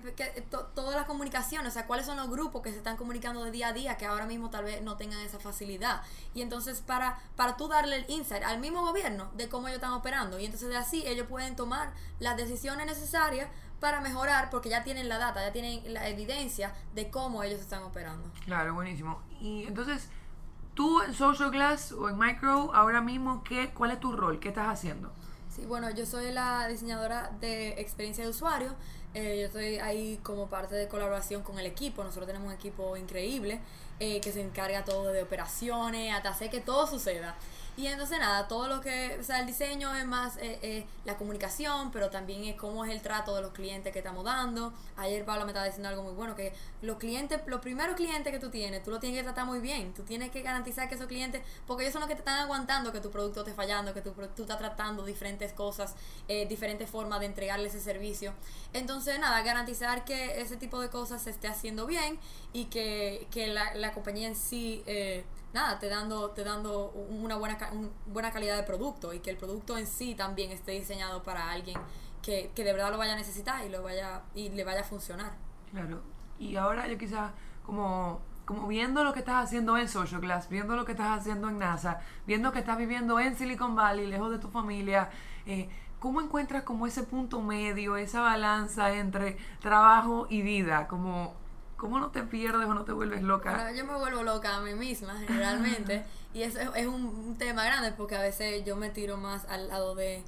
to- 0.50 0.66
todas 0.74 0.94
las 0.94 1.06
comunicaciones, 1.06 1.72
o 1.72 1.74
sea, 1.74 1.86
cuáles 1.86 2.06
son 2.06 2.16
los 2.16 2.30
grupos 2.30 2.62
que 2.62 2.70
se 2.70 2.78
están 2.78 2.96
comunicando 2.96 3.42
de 3.44 3.50
día 3.50 3.68
a 3.68 3.72
día 3.72 3.96
que 3.96 4.06
ahora 4.06 4.26
mismo 4.26 4.48
tal 4.50 4.64
vez 4.64 4.80
no 4.82 4.96
tengan 4.96 5.20
esa 5.20 5.40
facilidad. 5.40 6.02
Y 6.34 6.42
entonces 6.42 6.80
para, 6.80 7.18
para 7.34 7.56
tú 7.56 7.66
darle 7.66 7.96
el 7.96 8.04
insight 8.08 8.44
al 8.44 8.60
mismo 8.60 8.82
gobierno 8.82 9.30
de 9.34 9.48
cómo 9.48 9.66
ellos 9.66 9.78
están 9.78 9.92
operando, 9.92 10.38
y 10.38 10.44
entonces 10.44 10.74
así 10.76 11.02
ellos 11.06 11.26
pueden 11.26 11.56
tomar 11.56 11.92
las 12.20 12.36
decisiones 12.36 12.86
necesarias 12.86 13.48
para 13.80 14.00
mejorar 14.00 14.50
porque 14.50 14.68
ya 14.68 14.84
tienen 14.84 15.08
la 15.08 15.18
data, 15.18 15.44
ya 15.44 15.52
tienen 15.52 15.92
la 15.92 16.08
evidencia 16.08 16.72
de 16.94 17.10
cómo 17.10 17.42
ellos 17.42 17.60
están 17.60 17.82
operando. 17.82 18.30
Claro, 18.44 18.74
buenísimo. 18.74 19.20
Y 19.40 19.64
entonces, 19.64 20.08
tú 20.74 21.02
en 21.02 21.14
Social 21.14 21.50
Glass 21.50 21.92
o 21.92 22.08
en 22.08 22.18
Micro, 22.18 22.74
ahora 22.74 23.00
mismo, 23.00 23.42
¿qué, 23.42 23.70
¿cuál 23.70 23.90
es 23.90 24.00
tu 24.00 24.12
rol? 24.12 24.38
¿Qué 24.38 24.48
estás 24.48 24.68
haciendo? 24.68 25.10
Sí, 25.48 25.64
bueno, 25.66 25.90
yo 25.90 26.06
soy 26.06 26.30
la 26.30 26.68
diseñadora 26.68 27.30
de 27.40 27.80
experiencia 27.80 28.22
de 28.22 28.30
usuario. 28.30 28.74
Eh, 29.14 29.40
yo 29.40 29.46
estoy 29.46 29.78
ahí 29.78 30.20
como 30.22 30.48
parte 30.48 30.76
de 30.76 30.86
colaboración 30.86 31.42
con 31.42 31.58
el 31.58 31.66
equipo. 31.66 32.04
Nosotros 32.04 32.26
tenemos 32.26 32.46
un 32.46 32.54
equipo 32.54 32.96
increíble 32.96 33.60
eh, 33.98 34.20
que 34.20 34.30
se 34.30 34.40
encarga 34.40 34.84
todo 34.84 35.08
de 35.08 35.22
operaciones, 35.22 36.14
hasta 36.14 36.28
hacer 36.28 36.50
que 36.50 36.60
todo 36.60 36.86
suceda. 36.86 37.34
Y 37.76 37.86
entonces 37.86 38.18
nada, 38.18 38.46
todo 38.46 38.68
lo 38.68 38.80
que, 38.80 39.16
o 39.18 39.22
sea, 39.22 39.40
el 39.40 39.46
diseño 39.46 39.94
es 39.94 40.04
más 40.04 40.36
eh, 40.36 40.58
eh, 40.62 40.86
la 41.04 41.16
comunicación, 41.16 41.90
pero 41.92 42.10
también 42.10 42.44
es 42.44 42.56
cómo 42.56 42.84
es 42.84 42.90
el 42.90 43.00
trato 43.00 43.34
de 43.34 43.40
los 43.40 43.52
clientes 43.52 43.90
que 43.92 44.00
estamos 44.00 44.24
dando. 44.24 44.74
Ayer 44.96 45.24
Pablo 45.24 45.44
me 45.44 45.52
estaba 45.52 45.64
diciendo 45.64 45.88
algo 45.88 46.02
muy 46.02 46.12
bueno, 46.12 46.34
que 46.34 46.52
los 46.82 46.98
clientes, 46.98 47.40
los 47.46 47.60
primeros 47.60 47.96
clientes 47.96 48.30
que 48.32 48.38
tú 48.38 48.50
tienes, 48.50 48.82
tú 48.82 48.90
los 48.90 49.00
tienes 49.00 49.20
que 49.20 49.24
tratar 49.24 49.46
muy 49.46 49.60
bien. 49.60 49.94
Tú 49.94 50.02
tienes 50.02 50.30
que 50.30 50.42
garantizar 50.42 50.88
que 50.88 50.96
esos 50.96 51.06
clientes, 51.06 51.42
porque 51.66 51.84
ellos 51.84 51.92
son 51.94 52.00
los 52.00 52.08
que 52.08 52.16
te 52.16 52.20
están 52.20 52.40
aguantando 52.40 52.92
que 52.92 53.00
tu 53.00 53.10
producto 53.10 53.40
esté 53.40 53.54
fallando, 53.54 53.94
que 53.94 54.02
tu, 54.02 54.10
tú 54.10 54.42
estás 54.42 54.58
tratando 54.58 55.04
diferentes 55.04 55.52
cosas, 55.54 55.94
eh, 56.28 56.46
diferentes 56.46 56.90
formas 56.90 57.20
de 57.20 57.26
entregarle 57.26 57.68
ese 57.68 57.80
servicio. 57.80 58.34
Entonces 58.74 59.18
nada, 59.18 59.40
garantizar 59.42 60.04
que 60.04 60.42
ese 60.42 60.58
tipo 60.58 60.80
de 60.80 60.90
cosas 60.90 61.22
se 61.22 61.30
esté 61.30 61.48
haciendo 61.48 61.86
bien 61.86 62.18
y 62.52 62.66
que, 62.66 63.26
que 63.30 63.46
la, 63.46 63.74
la 63.74 63.92
compañía 63.92 64.28
en 64.28 64.36
sí... 64.36 64.82
nada, 65.52 65.78
te 65.78 65.88
dando, 65.88 66.30
te 66.30 66.44
dando 66.44 66.90
una 66.90 67.36
buena, 67.36 67.58
ca- 67.58 67.70
un- 67.72 67.90
buena 68.06 68.30
calidad 68.30 68.56
de 68.56 68.62
producto 68.62 69.12
y 69.12 69.20
que 69.20 69.30
el 69.30 69.36
producto 69.36 69.76
en 69.78 69.86
sí 69.86 70.14
también 70.14 70.50
esté 70.52 70.72
diseñado 70.72 71.22
para 71.22 71.50
alguien 71.50 71.78
que, 72.22 72.50
que 72.54 72.64
de 72.64 72.72
verdad 72.72 72.90
lo 72.90 72.98
vaya 72.98 73.14
a 73.14 73.16
necesitar 73.16 73.64
y 73.64 73.68
lo 73.68 73.82
vaya 73.82 74.22
y 74.34 74.50
le 74.50 74.64
vaya 74.64 74.80
a 74.80 74.84
funcionar. 74.84 75.32
Claro. 75.70 76.02
Y 76.38 76.56
ahora 76.56 76.86
yo 76.88 76.96
quizás 76.98 77.32
como, 77.64 78.20
como 78.44 78.66
viendo 78.66 79.04
lo 79.04 79.12
que 79.12 79.20
estás 79.20 79.44
haciendo 79.44 79.76
en 79.76 79.88
Social 79.88 80.20
Class, 80.20 80.48
viendo 80.48 80.76
lo 80.76 80.84
que 80.84 80.92
estás 80.92 81.18
haciendo 81.18 81.48
en 81.48 81.58
NASA, 81.58 82.00
viendo 82.26 82.52
que 82.52 82.58
estás 82.60 82.76
viviendo 82.78 83.18
en 83.20 83.36
Silicon 83.36 83.74
Valley, 83.74 84.06
lejos 84.06 84.30
de 84.30 84.38
tu 84.38 84.48
familia, 84.48 85.10
eh, 85.46 85.68
¿cómo 85.98 86.20
encuentras 86.20 86.62
como 86.64 86.86
ese 86.86 87.02
punto 87.04 87.40
medio, 87.40 87.96
esa 87.96 88.20
balanza 88.22 88.92
entre 88.94 89.36
trabajo 89.60 90.26
y 90.30 90.42
vida? 90.42 90.88
Como, 90.88 91.34
¿Cómo 91.80 91.98
no 91.98 92.10
te 92.10 92.22
pierdes 92.22 92.66
o 92.68 92.74
no 92.74 92.84
te 92.84 92.92
vuelves 92.92 93.22
loca? 93.22 93.54
Bueno, 93.54 93.70
yo 93.76 93.84
me 93.86 93.94
vuelvo 93.96 94.22
loca 94.22 94.54
a 94.56 94.60
mí 94.60 94.74
misma 94.74 95.18
generalmente 95.18 96.04
y 96.34 96.42
eso 96.42 96.60
es, 96.60 96.68
es 96.76 96.86
un, 96.86 97.36
tema 97.38 97.64
grande 97.64 97.90
porque 97.92 98.14
a 98.16 98.20
veces 98.20 98.64
yo 98.66 98.76
me 98.76 98.90
tiro 98.90 99.16
más 99.16 99.46
al 99.46 99.68
lado 99.68 99.94
de, 99.94 100.22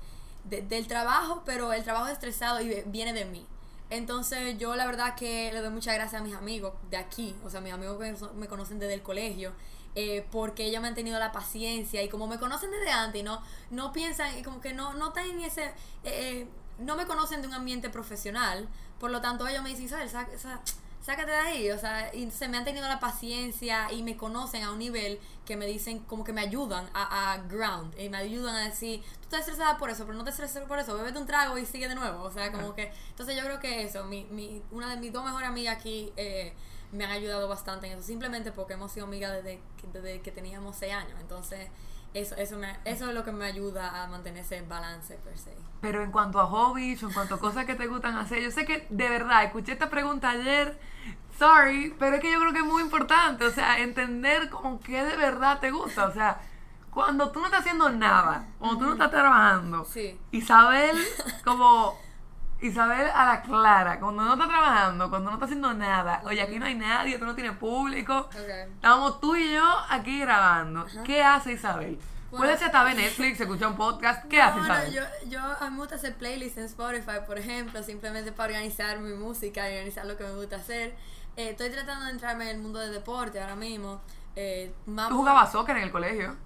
de- 0.44 0.62
del 0.62 0.86
trabajo, 0.86 1.42
pero 1.44 1.72
el 1.74 1.84
trabajo 1.84 2.06
es 2.06 2.12
estresado 2.14 2.60
y 2.62 2.82
viene 2.86 3.12
de 3.12 3.26
mí. 3.26 3.46
Entonces 3.90 4.56
yo 4.56 4.74
la 4.74 4.86
verdad 4.86 5.14
que 5.14 5.52
le 5.52 5.60
doy 5.60 5.68
muchas 5.70 5.94
gracias 5.94 6.20
a 6.22 6.24
mis 6.24 6.34
amigos 6.34 6.72
de 6.90 6.96
aquí, 6.96 7.36
o 7.44 7.50
sea, 7.50 7.60
mis 7.60 7.74
amigos 7.74 7.98
que 8.00 8.16
me 8.34 8.48
conocen 8.48 8.78
desde 8.78 8.94
el 8.94 9.02
colegio, 9.02 9.52
eh, 9.94 10.26
porque 10.32 10.64
ellos 10.64 10.80
me 10.80 10.88
han 10.88 10.94
tenido 10.94 11.18
la 11.18 11.30
paciencia 11.32 12.02
y 12.02 12.08
como 12.08 12.26
me 12.26 12.38
conocen 12.38 12.70
desde 12.70 12.90
antes 12.90 13.20
y 13.20 13.24
no, 13.24 13.42
no 13.70 13.92
piensan 13.92 14.38
y 14.38 14.42
como 14.42 14.62
que 14.62 14.72
no, 14.72 14.94
no 14.94 15.08
están 15.08 15.26
en 15.26 15.40
ese... 15.42 15.64
eh, 15.64 15.74
eh, 16.04 16.48
no 16.78 16.96
me 16.96 17.04
conocen 17.06 17.42
de 17.42 17.48
un 17.48 17.52
ambiente 17.54 17.90
profesional, 17.90 18.66
por 18.98 19.10
lo 19.10 19.20
tanto 19.20 19.46
ellos 19.46 19.62
me 19.62 19.68
dicen, 19.68 19.84
Isabel, 19.84 20.08
sa- 20.08 20.26
sa- 20.38 20.62
sácate 21.02 21.32
de 21.32 21.36
ahí, 21.36 21.70
o 21.70 21.78
sea, 21.78 22.14
y 22.14 22.30
se 22.30 22.48
me 22.48 22.56
han 22.56 22.64
tenido 22.64 22.86
la 22.88 23.00
paciencia 23.00 23.90
y 23.92 24.02
me 24.02 24.16
conocen 24.16 24.62
a 24.62 24.70
un 24.72 24.78
nivel 24.78 25.18
que 25.44 25.56
me 25.56 25.66
dicen, 25.66 25.98
como 26.00 26.24
que 26.24 26.32
me 26.32 26.40
ayudan 26.40 26.88
a, 26.94 27.32
a 27.32 27.38
ground, 27.38 27.98
y 27.98 28.08
me 28.08 28.16
ayudan 28.18 28.54
a 28.56 28.60
decir, 28.60 29.02
tú 29.16 29.22
estás 29.22 29.40
estresada 29.40 29.76
por 29.78 29.90
eso, 29.90 30.04
pero 30.06 30.16
no 30.16 30.24
te 30.24 30.30
estreses 30.30 30.62
por 30.64 30.78
eso, 30.78 30.96
bébete 30.96 31.18
un 31.18 31.26
trago 31.26 31.58
y 31.58 31.66
sigue 31.66 31.88
de 31.88 31.94
nuevo, 31.96 32.22
o 32.22 32.30
sea, 32.30 32.52
como 32.52 32.74
que, 32.74 32.92
entonces 33.10 33.36
yo 33.36 33.42
creo 33.44 33.58
que 33.60 33.82
eso, 33.82 34.04
mi, 34.04 34.24
mi, 34.30 34.62
una 34.70 34.88
de 34.90 34.96
mis 34.96 35.12
dos 35.12 35.24
mejores 35.24 35.48
amigas 35.48 35.76
aquí 35.76 36.12
eh, 36.16 36.52
me 36.92 37.04
han 37.04 37.10
ayudado 37.10 37.48
bastante 37.48 37.88
en 37.88 37.94
eso, 37.98 38.06
simplemente 38.06 38.52
porque 38.52 38.74
hemos 38.74 38.92
sido 38.92 39.06
amigas 39.06 39.32
desde, 39.32 39.60
que- 39.80 39.88
desde 39.98 40.20
que 40.20 40.30
teníamos 40.30 40.76
seis 40.76 40.92
años, 40.94 41.18
entonces 41.20 41.68
eso, 42.14 42.34
eso, 42.36 42.56
me, 42.58 42.76
eso 42.84 43.08
es 43.08 43.14
lo 43.14 43.24
que 43.24 43.32
me 43.32 43.46
ayuda 43.46 44.02
a 44.02 44.06
mantener 44.06 44.44
ese 44.44 44.60
balance 44.62 45.14
per 45.24 45.38
se. 45.38 45.54
Pero 45.80 46.02
en 46.02 46.12
cuanto 46.12 46.40
a 46.40 46.46
hobbies 46.46 47.02
o 47.02 47.08
en 47.08 47.12
cuanto 47.14 47.34
a 47.36 47.38
cosas 47.40 47.64
que 47.64 47.74
te 47.74 47.86
gustan 47.86 48.16
hacer, 48.16 48.40
yo 48.42 48.50
sé 48.50 48.64
que 48.64 48.86
de 48.90 49.08
verdad, 49.08 49.44
escuché 49.44 49.72
esta 49.72 49.90
pregunta 49.90 50.30
ayer, 50.30 50.78
sorry, 51.38 51.94
pero 51.98 52.16
es 52.16 52.22
que 52.22 52.30
yo 52.32 52.38
creo 52.40 52.52
que 52.52 52.60
es 52.60 52.64
muy 52.64 52.82
importante, 52.82 53.44
o 53.44 53.50
sea, 53.50 53.78
entender 53.78 54.48
como 54.50 54.80
que 54.80 55.02
de 55.02 55.16
verdad 55.16 55.58
te 55.60 55.70
gusta, 55.70 56.06
o 56.06 56.12
sea, 56.12 56.40
cuando 56.90 57.30
tú 57.32 57.40
no 57.40 57.46
estás 57.46 57.60
haciendo 57.60 57.88
nada, 57.90 58.46
cuando 58.58 58.78
tú 58.78 58.84
no 58.84 58.92
estás 58.92 59.10
trabajando, 59.10 59.84
Sí. 59.86 60.18
Isabel 60.30 60.96
como 61.44 61.98
Isabel 62.62 63.08
a 63.14 63.26
la 63.26 63.42
clara, 63.42 63.98
cuando 64.00 64.22
no 64.22 64.34
está 64.34 64.46
trabajando, 64.46 65.10
cuando 65.10 65.30
no 65.30 65.36
está 65.36 65.46
haciendo 65.46 65.74
nada, 65.74 66.22
oye, 66.24 66.40
aquí 66.40 66.58
no 66.58 66.66
hay 66.66 66.74
nadie, 66.76 67.18
tú 67.18 67.24
no 67.26 67.34
tienes 67.34 67.56
público, 67.56 68.16
Ok. 68.18 68.48
Estábamos 68.74 69.20
tú 69.20 69.34
y 69.36 69.52
yo 69.52 69.64
aquí 69.90 70.20
grabando. 70.20 70.86
¿Qué 71.04 71.22
hace 71.22 71.52
Isabel? 71.52 71.98
Bueno. 72.30 72.46
Puede 72.46 72.56
ser 72.56 72.66
hasta 72.68 72.84
ver 72.84 72.96
Netflix, 72.96 73.40
escuchar 73.40 73.68
un 73.68 73.76
podcast. 73.76 74.24
¿Qué 74.26 74.40
hace 74.40 74.58
No, 74.60 74.66
no, 74.66 74.72
Isabel? 74.74 74.92
yo, 74.94 75.02
yo 75.28 75.40
a 75.40 75.64
mí 75.64 75.70
me 75.72 75.78
gusta 75.78 75.96
hacer 75.96 76.14
playlists 76.16 76.56
en 76.56 76.64
Spotify, 76.64 77.18
por 77.26 77.36
ejemplo, 77.38 77.82
simplemente 77.82 78.32
para 78.32 78.54
organizar 78.54 78.98
mi 79.00 79.12
música 79.12 79.68
y 79.68 79.74
organizar 79.74 80.06
lo 80.06 80.16
que 80.16 80.24
me 80.24 80.32
gusta 80.32 80.56
hacer. 80.56 80.94
Eh, 81.36 81.50
estoy 81.50 81.68
tratando 81.70 82.06
de 82.06 82.12
entrarme 82.12 82.44
en 82.44 82.56
el 82.56 82.62
mundo 82.62 82.78
del 82.78 82.92
deporte 82.92 83.40
ahora 83.40 83.56
mismo. 83.56 84.00
Eh, 84.34 84.72
Tú 84.86 85.16
jugabas 85.16 85.52
soccer 85.52 85.76
en 85.76 85.82
el 85.82 85.90
colegio. 85.92 86.36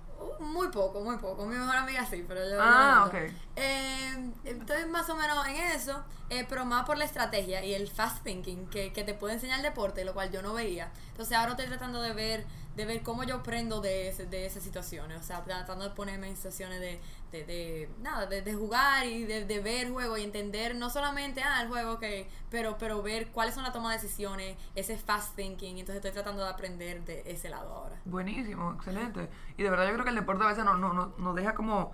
Muy 0.41 0.69
poco, 0.69 1.01
muy 1.01 1.17
poco. 1.17 1.47
Mi 1.47 1.57
mejor 1.57 1.77
amiga 1.77 2.05
sí, 2.07 2.25
pero 2.27 2.49
yo. 2.49 2.59
Ah, 2.61 3.01
no 3.01 3.07
ok. 3.07 3.15
Eh, 3.57 4.31
estoy 4.45 4.85
más 4.87 5.09
o 5.09 5.17
menos 5.17 5.47
en 5.47 5.57
eso, 5.57 6.05
eh, 6.31 6.47
pero 6.49 6.65
más 6.65 6.85
por 6.85 6.99
la 6.99 7.05
estrategia 7.05 7.65
y 7.65 7.75
el 7.75 7.89
fast 7.89 8.23
thinking 8.23 8.69
que, 8.69 8.93
que 8.93 9.05
te 9.05 9.15
puede 9.15 9.35
enseñar 9.35 9.59
el 9.59 9.63
deporte, 9.63 10.05
lo 10.05 10.15
cual 10.15 10.31
yo 10.31 10.43
no 10.43 10.55
veía. 10.55 10.91
Entonces 11.11 11.37
ahora 11.37 11.53
estoy 11.53 11.67
tratando 11.67 12.01
de 12.03 12.13
ver 12.13 12.47
de 12.77 12.85
ver 12.85 13.03
cómo 13.03 13.25
yo 13.25 13.37
aprendo 13.37 13.81
de, 13.81 14.09
ese- 14.09 14.27
de 14.27 14.47
esas 14.47 14.63
situaciones. 14.63 15.19
O 15.21 15.25
sea, 15.25 15.43
tratando 15.43 15.85
de 15.89 15.91
ponerme 15.95 16.29
en 16.29 16.37
situaciones 16.37 16.79
de, 16.81 17.01
de, 17.33 17.45
de 17.45 17.89
nada, 18.03 18.27
de, 18.27 18.43
de 18.43 18.55
jugar 18.55 19.07
y 19.07 19.25
de, 19.25 19.47
de 19.47 19.61
ver 19.61 19.91
juego 19.91 20.17
y 20.19 20.23
entender 20.25 20.77
no 20.77 20.91
solamente, 20.91 21.43
ah, 21.43 21.63
el 21.63 21.69
juego, 21.69 21.93
ok, 21.95 22.05
pero, 22.51 22.77
pero 22.79 23.03
ver 23.03 23.29
cuáles 23.29 23.55
son 23.55 23.65
las 23.65 23.73
tomas 23.73 23.97
de 23.97 24.03
decisiones, 24.07 24.57
ese 24.75 24.99
fast 24.99 25.35
thinking. 25.35 25.79
Entonces 25.79 25.97
estoy 25.97 26.13
tratando 26.13 26.45
de 26.45 26.51
aprender 26.51 27.03
de 27.05 27.23
ese 27.27 27.49
lado 27.49 27.73
ahora. 27.75 27.97
Buenísimo, 28.05 28.73
excelente. 28.75 29.29
Y 29.57 29.63
de 29.63 29.71
verdad 29.71 29.87
yo 29.87 29.93
creo 29.95 30.05
que 30.05 30.11
el 30.11 30.17
deporte 30.17 30.45
a 30.45 30.49
veces 30.49 30.65
nos, 30.65 30.79
nos, 30.79 30.95
nos- 30.95 31.19
nos 31.19 31.35
deja 31.35 31.55
como 31.55 31.93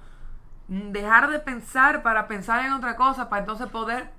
dejar 0.69 1.31
de 1.31 1.39
pensar 1.39 2.03
para 2.03 2.27
pensar 2.29 2.65
en 2.65 2.73
otra 2.73 2.97
cosa, 2.97 3.29
para 3.29 3.41
entonces 3.41 3.69
poder 3.69 4.11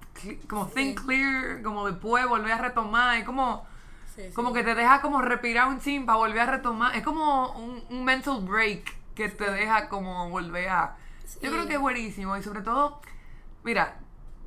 como 0.48 0.68
think 0.68 1.02
clear, 1.06 1.62
como 1.64 1.88
después 1.88 2.26
volver 2.28 2.52
a 2.54 2.58
retomar. 2.60 3.18
Y 3.20 3.24
como, 3.24 3.66
Sí, 4.16 4.22
sí. 4.28 4.34
como 4.34 4.54
que 4.54 4.64
te 4.64 4.76
deja 4.76 5.02
como 5.02 5.22
respirar 5.22 5.68
un 5.68 5.80
chin 5.80 6.06
para 6.06 6.18
volver 6.18 6.40
a 6.42 6.46
retomar. 6.46 6.96
Es 6.96 7.04
como 7.04 7.52
un, 7.54 7.84
un 7.90 8.04
mental 8.06 8.42
break 8.42 8.84
que 9.16 9.30
te 9.30 9.50
deja 9.52 9.90
como 9.90 10.30
volver 10.30 10.70
a... 10.70 10.98
Yo 11.42 11.52
creo 11.52 11.68
que 11.68 11.74
es 11.76 11.80
buenísimo 11.80 12.38
y 12.38 12.44
sobre 12.44 12.62
todo, 12.62 13.02
mira, 13.64 13.98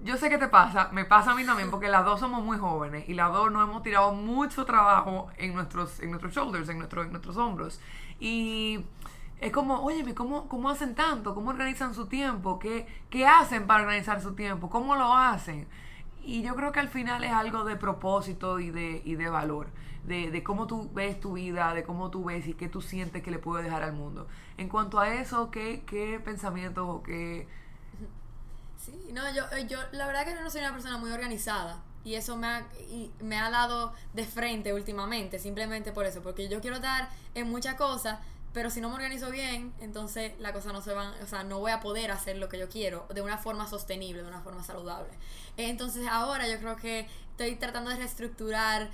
yo 0.04 0.16
sé 0.16 0.28
que 0.28 0.38
te 0.38 0.48
pasa, 0.48 0.90
me 0.92 1.04
pasa 1.04 1.32
a 1.32 1.34
mí 1.34 1.44
también 1.44 1.70
porque 1.72 1.88
las 1.88 2.04
dos 2.04 2.20
somos 2.20 2.44
muy 2.44 2.58
jóvenes 2.58 3.08
y 3.08 3.14
las 3.14 3.32
dos 3.32 3.50
no 3.50 3.62
hemos 3.62 3.82
tirado 3.82 4.12
mucho 4.12 4.64
trabajo 4.66 5.28
en 5.36 5.54
nuestros, 5.54 6.00
en 6.00 6.10
nuestros 6.10 6.32
shoulders, 6.34 6.68
en, 6.68 6.78
nuestro- 6.78 7.02
en 7.02 7.10
nuestros 7.10 7.36
hombros. 7.36 7.80
Y 8.20 8.84
es 9.40 9.52
como, 9.52 9.80
óyeme, 9.82 10.14
¿cómo, 10.14 10.48
¿cómo 10.48 10.70
hacen 10.70 10.94
tanto? 10.94 11.34
¿Cómo 11.34 11.50
organizan 11.50 11.92
su 11.94 12.06
tiempo? 12.06 12.58
¿Qué, 12.58 12.86
¿Qué 13.10 13.26
hacen 13.26 13.66
para 13.66 13.82
organizar 13.82 14.20
su 14.20 14.34
tiempo? 14.34 14.70
¿Cómo 14.70 14.94
lo 14.96 15.12
hacen? 15.14 15.66
Y 16.26 16.42
yo 16.42 16.56
creo 16.56 16.72
que 16.72 16.80
al 16.80 16.88
final 16.88 17.22
es 17.22 17.30
algo 17.30 17.64
de 17.64 17.76
propósito 17.76 18.58
y 18.58 18.70
de, 18.70 19.00
y 19.04 19.14
de 19.14 19.28
valor, 19.28 19.68
de, 20.04 20.32
de 20.32 20.42
cómo 20.42 20.66
tú 20.66 20.90
ves 20.92 21.20
tu 21.20 21.34
vida, 21.34 21.72
de 21.72 21.84
cómo 21.84 22.10
tú 22.10 22.24
ves 22.24 22.48
y 22.48 22.54
qué 22.54 22.68
tú 22.68 22.82
sientes 22.82 23.22
que 23.22 23.30
le 23.30 23.38
puedes 23.38 23.64
dejar 23.64 23.84
al 23.84 23.92
mundo. 23.92 24.26
En 24.58 24.68
cuanto 24.68 24.98
a 24.98 25.14
eso, 25.14 25.52
¿qué, 25.52 25.84
qué 25.86 26.18
pensamientos 26.18 26.84
o 26.88 27.00
qué... 27.04 27.46
Sí, 28.76 29.10
no, 29.12 29.22
yo, 29.32 29.44
eh, 29.56 29.68
yo 29.68 29.78
la 29.92 30.08
verdad 30.08 30.24
que 30.24 30.32
yo 30.32 30.42
no 30.42 30.50
soy 30.50 30.62
una 30.62 30.72
persona 30.72 30.98
muy 30.98 31.12
organizada 31.12 31.80
y 32.04 32.14
eso 32.14 32.36
me 32.36 32.48
ha, 32.48 32.66
y 32.90 33.12
me 33.20 33.38
ha 33.38 33.48
dado 33.50 33.92
de 34.12 34.24
frente 34.24 34.72
últimamente, 34.72 35.38
simplemente 35.38 35.92
por 35.92 36.06
eso, 36.06 36.22
porque 36.22 36.48
yo 36.48 36.60
quiero 36.60 36.76
estar 36.76 37.08
en 37.36 37.48
muchas 37.48 37.76
cosas, 37.76 38.18
pero 38.56 38.70
si 38.70 38.80
no 38.80 38.88
me 38.88 38.94
organizo 38.94 39.30
bien, 39.30 39.74
entonces 39.80 40.32
la 40.38 40.54
cosa 40.54 40.72
no 40.72 40.80
se 40.80 40.94
van, 40.94 41.12
o 41.22 41.26
sea, 41.26 41.44
no 41.44 41.58
voy 41.58 41.72
a 41.72 41.80
poder 41.80 42.10
hacer 42.10 42.38
lo 42.38 42.48
que 42.48 42.58
yo 42.58 42.70
quiero 42.70 43.06
de 43.14 43.20
una 43.20 43.36
forma 43.36 43.68
sostenible, 43.68 44.22
de 44.22 44.28
una 44.28 44.40
forma 44.40 44.64
saludable. 44.64 45.10
Entonces 45.58 46.06
ahora 46.10 46.48
yo 46.48 46.56
creo 46.56 46.74
que 46.76 47.06
estoy 47.32 47.56
tratando 47.56 47.90
de 47.90 47.96
reestructurar, 47.96 48.88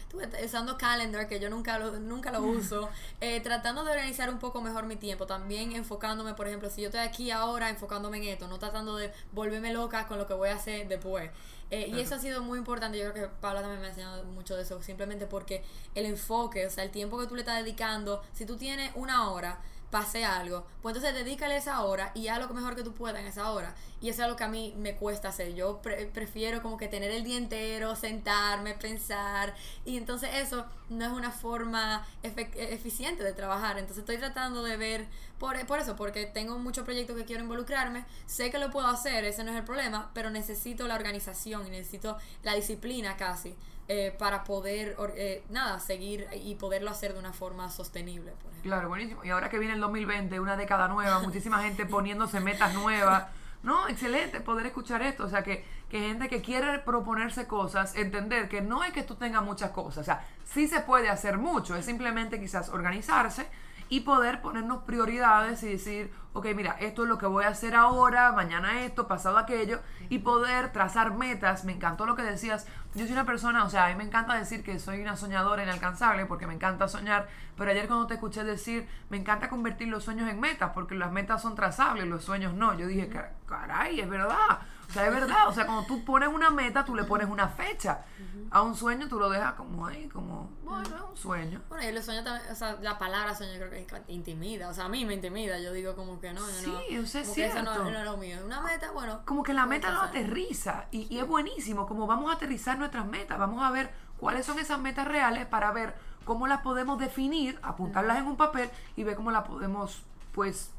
usando 0.44 0.76
Calendar, 0.76 1.28
que 1.28 1.38
yo 1.38 1.48
nunca 1.48 1.78
lo, 1.78 1.92
nunca 2.00 2.32
lo 2.32 2.42
uso, 2.42 2.88
eh, 3.20 3.40
tratando 3.40 3.84
de 3.84 3.92
organizar 3.92 4.30
un 4.30 4.40
poco 4.40 4.60
mejor 4.60 4.86
mi 4.86 4.96
tiempo, 4.96 5.26
también 5.28 5.70
enfocándome, 5.70 6.34
por 6.34 6.48
ejemplo, 6.48 6.68
si 6.68 6.80
yo 6.80 6.88
estoy 6.88 7.02
aquí 7.02 7.30
ahora, 7.30 7.70
enfocándome 7.70 8.16
en 8.16 8.24
esto, 8.24 8.48
no 8.48 8.58
tratando 8.58 8.96
de 8.96 9.12
volverme 9.30 9.72
loca 9.72 10.08
con 10.08 10.18
lo 10.18 10.26
que 10.26 10.34
voy 10.34 10.48
a 10.48 10.56
hacer 10.56 10.88
después. 10.88 11.30
Eh, 11.72 11.90
y 11.90 12.00
eso 12.00 12.16
ha 12.16 12.18
sido 12.18 12.42
muy 12.42 12.58
importante, 12.58 12.98
yo 12.98 13.10
creo 13.10 13.30
que 13.30 13.34
Paula 13.40 13.62
también 13.62 13.80
me 13.80 13.86
ha 13.86 13.88
enseñado 13.88 14.22
mucho 14.24 14.54
de 14.54 14.62
eso, 14.62 14.82
simplemente 14.82 15.26
porque 15.26 15.64
el 15.94 16.04
enfoque, 16.04 16.66
o 16.66 16.70
sea, 16.70 16.84
el 16.84 16.90
tiempo 16.90 17.18
que 17.18 17.26
tú 17.26 17.34
le 17.34 17.40
estás 17.40 17.64
dedicando, 17.64 18.22
si 18.34 18.44
tú 18.44 18.58
tienes 18.58 18.92
una 18.94 19.30
hora, 19.30 19.58
pase 19.92 20.24
algo, 20.24 20.66
pues 20.82 20.96
entonces 20.96 21.14
dedícale 21.24 21.56
esa 21.56 21.82
hora 21.84 22.10
y 22.14 22.26
haz 22.28 22.40
lo 22.40 22.48
mejor 22.52 22.74
que 22.74 22.82
tú 22.82 22.94
puedas 22.94 23.20
en 23.20 23.28
esa 23.28 23.52
hora. 23.52 23.76
Y 24.00 24.08
eso 24.08 24.22
es 24.24 24.28
lo 24.28 24.34
que 24.36 24.42
a 24.44 24.48
mí 24.48 24.74
me 24.76 24.96
cuesta 24.96 25.28
hacer. 25.28 25.54
Yo 25.54 25.80
pre- 25.82 26.06
prefiero 26.06 26.60
como 26.62 26.76
que 26.76 26.88
tener 26.88 27.12
el 27.12 27.22
día 27.22 27.36
entero, 27.38 27.94
sentarme, 27.94 28.74
pensar. 28.74 29.54
Y 29.84 29.96
entonces 29.96 30.30
eso 30.34 30.66
no 30.90 31.04
es 31.04 31.12
una 31.12 31.30
forma 31.30 32.04
efe- 32.24 32.50
eficiente 32.56 33.22
de 33.22 33.32
trabajar. 33.32 33.78
Entonces 33.78 33.98
estoy 33.98 34.18
tratando 34.18 34.64
de 34.64 34.76
ver, 34.76 35.06
por, 35.38 35.64
por 35.66 35.78
eso, 35.78 35.94
porque 35.96 36.26
tengo 36.26 36.58
muchos 36.58 36.84
proyectos 36.84 37.16
que 37.16 37.24
quiero 37.24 37.42
involucrarme. 37.42 38.04
Sé 38.26 38.50
que 38.50 38.58
lo 38.58 38.70
puedo 38.70 38.88
hacer, 38.88 39.24
ese 39.24 39.44
no 39.44 39.52
es 39.52 39.58
el 39.58 39.64
problema, 39.64 40.10
pero 40.14 40.30
necesito 40.30 40.88
la 40.88 40.94
organización 40.96 41.66
y 41.66 41.70
necesito 41.70 42.18
la 42.42 42.54
disciplina 42.54 43.16
casi. 43.16 43.54
Eh, 43.94 44.10
para 44.10 44.42
poder, 44.42 44.96
eh, 45.16 45.44
nada, 45.50 45.78
seguir 45.78 46.26
y 46.32 46.54
poderlo 46.54 46.90
hacer 46.90 47.12
de 47.12 47.18
una 47.18 47.34
forma 47.34 47.68
sostenible, 47.68 48.30
por 48.30 48.50
ejemplo. 48.50 48.62
Claro, 48.62 48.88
buenísimo. 48.88 49.22
Y 49.22 49.28
ahora 49.28 49.50
que 49.50 49.58
viene 49.58 49.74
el 49.74 49.80
2020, 49.82 50.40
una 50.40 50.56
década 50.56 50.88
nueva, 50.88 51.18
muchísima 51.22 51.62
gente 51.62 51.84
poniéndose 51.84 52.40
metas 52.40 52.72
nuevas. 52.72 53.26
No, 53.62 53.86
excelente 53.88 54.40
poder 54.40 54.64
escuchar 54.64 55.02
esto. 55.02 55.24
O 55.24 55.28
sea, 55.28 55.42
que, 55.42 55.62
que 55.90 56.00
gente 56.00 56.30
que 56.30 56.40
quiere 56.40 56.78
proponerse 56.78 57.46
cosas, 57.46 57.94
entender 57.94 58.48
que 58.48 58.62
no 58.62 58.82
es 58.82 58.94
que 58.94 59.02
tú 59.02 59.16
tengas 59.16 59.42
muchas 59.42 59.72
cosas. 59.72 59.98
O 59.98 60.04
sea, 60.04 60.26
sí 60.42 60.68
se 60.68 60.80
puede 60.80 61.10
hacer 61.10 61.36
mucho. 61.36 61.76
Es 61.76 61.84
simplemente 61.84 62.40
quizás 62.40 62.70
organizarse 62.70 63.46
y 63.92 64.00
poder 64.00 64.40
ponernos 64.40 64.84
prioridades 64.84 65.62
y 65.64 65.68
decir, 65.68 66.10
ok, 66.32 66.46
mira, 66.56 66.76
esto 66.80 67.02
es 67.02 67.08
lo 67.10 67.18
que 67.18 67.26
voy 67.26 67.44
a 67.44 67.48
hacer 67.48 67.74
ahora, 67.74 68.32
mañana 68.32 68.80
esto, 68.84 69.06
pasado 69.06 69.36
aquello, 69.36 69.80
y 70.08 70.20
poder 70.20 70.72
trazar 70.72 71.12
metas. 71.12 71.66
Me 71.66 71.72
encantó 71.72 72.06
lo 72.06 72.16
que 72.16 72.22
decías. 72.22 72.66
Yo 72.94 73.04
soy 73.04 73.12
una 73.12 73.26
persona, 73.26 73.64
o 73.64 73.68
sea, 73.68 73.84
a 73.84 73.88
mí 73.90 73.94
me 73.96 74.04
encanta 74.04 74.32
decir 74.34 74.64
que 74.64 74.78
soy 74.78 75.02
una 75.02 75.14
soñadora 75.16 75.62
inalcanzable 75.62 76.24
porque 76.24 76.46
me 76.46 76.54
encanta 76.54 76.88
soñar, 76.88 77.28
pero 77.54 77.70
ayer 77.70 77.86
cuando 77.86 78.06
te 78.06 78.14
escuché 78.14 78.44
decir, 78.44 78.88
me 79.10 79.18
encanta 79.18 79.50
convertir 79.50 79.88
los 79.88 80.04
sueños 80.04 80.26
en 80.30 80.40
metas 80.40 80.70
porque 80.72 80.94
las 80.94 81.12
metas 81.12 81.42
son 81.42 81.54
trazables, 81.54 82.06
los 82.06 82.24
sueños 82.24 82.54
no. 82.54 82.72
Yo 82.72 82.86
dije, 82.86 83.10
"Ca- 83.10 83.32
caray, 83.46 84.00
es 84.00 84.08
verdad. 84.08 84.60
O 84.92 84.94
sea, 84.94 85.06
es 85.06 85.14
verdad. 85.14 85.48
O 85.48 85.52
sea, 85.52 85.64
cuando 85.64 85.86
tú 85.86 86.04
pones 86.04 86.28
una 86.28 86.50
meta, 86.50 86.84
tú 86.84 86.94
le 86.94 87.04
pones 87.04 87.26
una 87.26 87.48
fecha. 87.48 88.04
A 88.50 88.60
un 88.60 88.76
sueño 88.76 89.08
tú 89.08 89.18
lo 89.18 89.30
dejas 89.30 89.54
como 89.54 89.86
ahí, 89.86 90.06
como, 90.08 90.50
bueno, 90.62 90.82
es 90.84 91.02
un 91.10 91.16
sueño. 91.16 91.62
Bueno, 91.70 91.88
y 91.88 91.92
los 91.92 92.04
sueños 92.04 92.24
también, 92.24 92.52
o 92.52 92.54
sea, 92.54 92.76
la 92.82 92.98
palabra 92.98 93.34
sueño 93.34 93.54
creo 93.56 93.70
que 93.70 93.86
intimida, 94.08 94.68
o 94.68 94.74
sea, 94.74 94.84
a 94.84 94.88
mí 94.90 95.06
me 95.06 95.14
intimida, 95.14 95.58
yo 95.58 95.72
digo 95.72 95.96
como 95.96 96.20
que 96.20 96.34
no, 96.34 96.40
yo 96.40 96.68
no, 96.68 96.78
Sí, 96.80 96.98
o 96.98 97.06
sea, 97.06 97.22
es 97.22 97.30
que 97.30 97.46
eso 97.46 97.62
no, 97.62 97.72
cierto. 97.72 97.90
no 97.90 97.98
es 97.98 98.04
lo 98.04 98.16
mío, 98.18 98.36
una 98.44 98.60
meta, 98.60 98.90
bueno. 98.90 99.22
como 99.24 99.42
que 99.42 99.54
la 99.54 99.64
meta 99.64 99.90
lo 99.90 100.02
aterriza 100.02 100.84
y, 100.90 101.06
y 101.08 101.18
es 101.18 101.26
buenísimo, 101.26 101.86
como 101.86 102.06
vamos 102.06 102.30
a 102.30 102.34
aterrizar 102.34 102.78
nuestras 102.78 103.06
metas, 103.06 103.38
vamos 103.38 103.62
a 103.62 103.70
ver 103.70 103.90
cuáles 104.18 104.44
son 104.44 104.58
esas 104.58 104.78
metas 104.78 105.08
reales 105.08 105.46
para 105.46 105.72
ver 105.72 105.94
cómo 106.26 106.46
las 106.46 106.60
podemos 106.60 106.98
definir, 106.98 107.58
apuntarlas 107.62 108.18
en 108.18 108.26
un 108.26 108.36
papel 108.36 108.70
y 108.96 109.04
ver 109.04 109.16
cómo 109.16 109.30
las 109.30 109.46
podemos 109.48 110.02
pues 110.32 110.72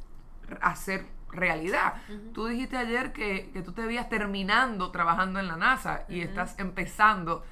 hacer 0.62 1.08
realidad. 1.34 1.96
Tú 2.34 2.48
dijiste 2.48 2.78
ayer 2.78 3.12
que, 3.12 3.50
que 3.52 3.62
tú 3.62 3.74
te 3.74 3.86
veías 3.86 4.10
terminando 4.10 4.92
trabajando 4.92 5.40
en 5.40 5.48
la 5.48 5.58
NASA 5.58 6.06
y 6.08 6.22
estás 6.22 6.58
empezando 6.60 7.44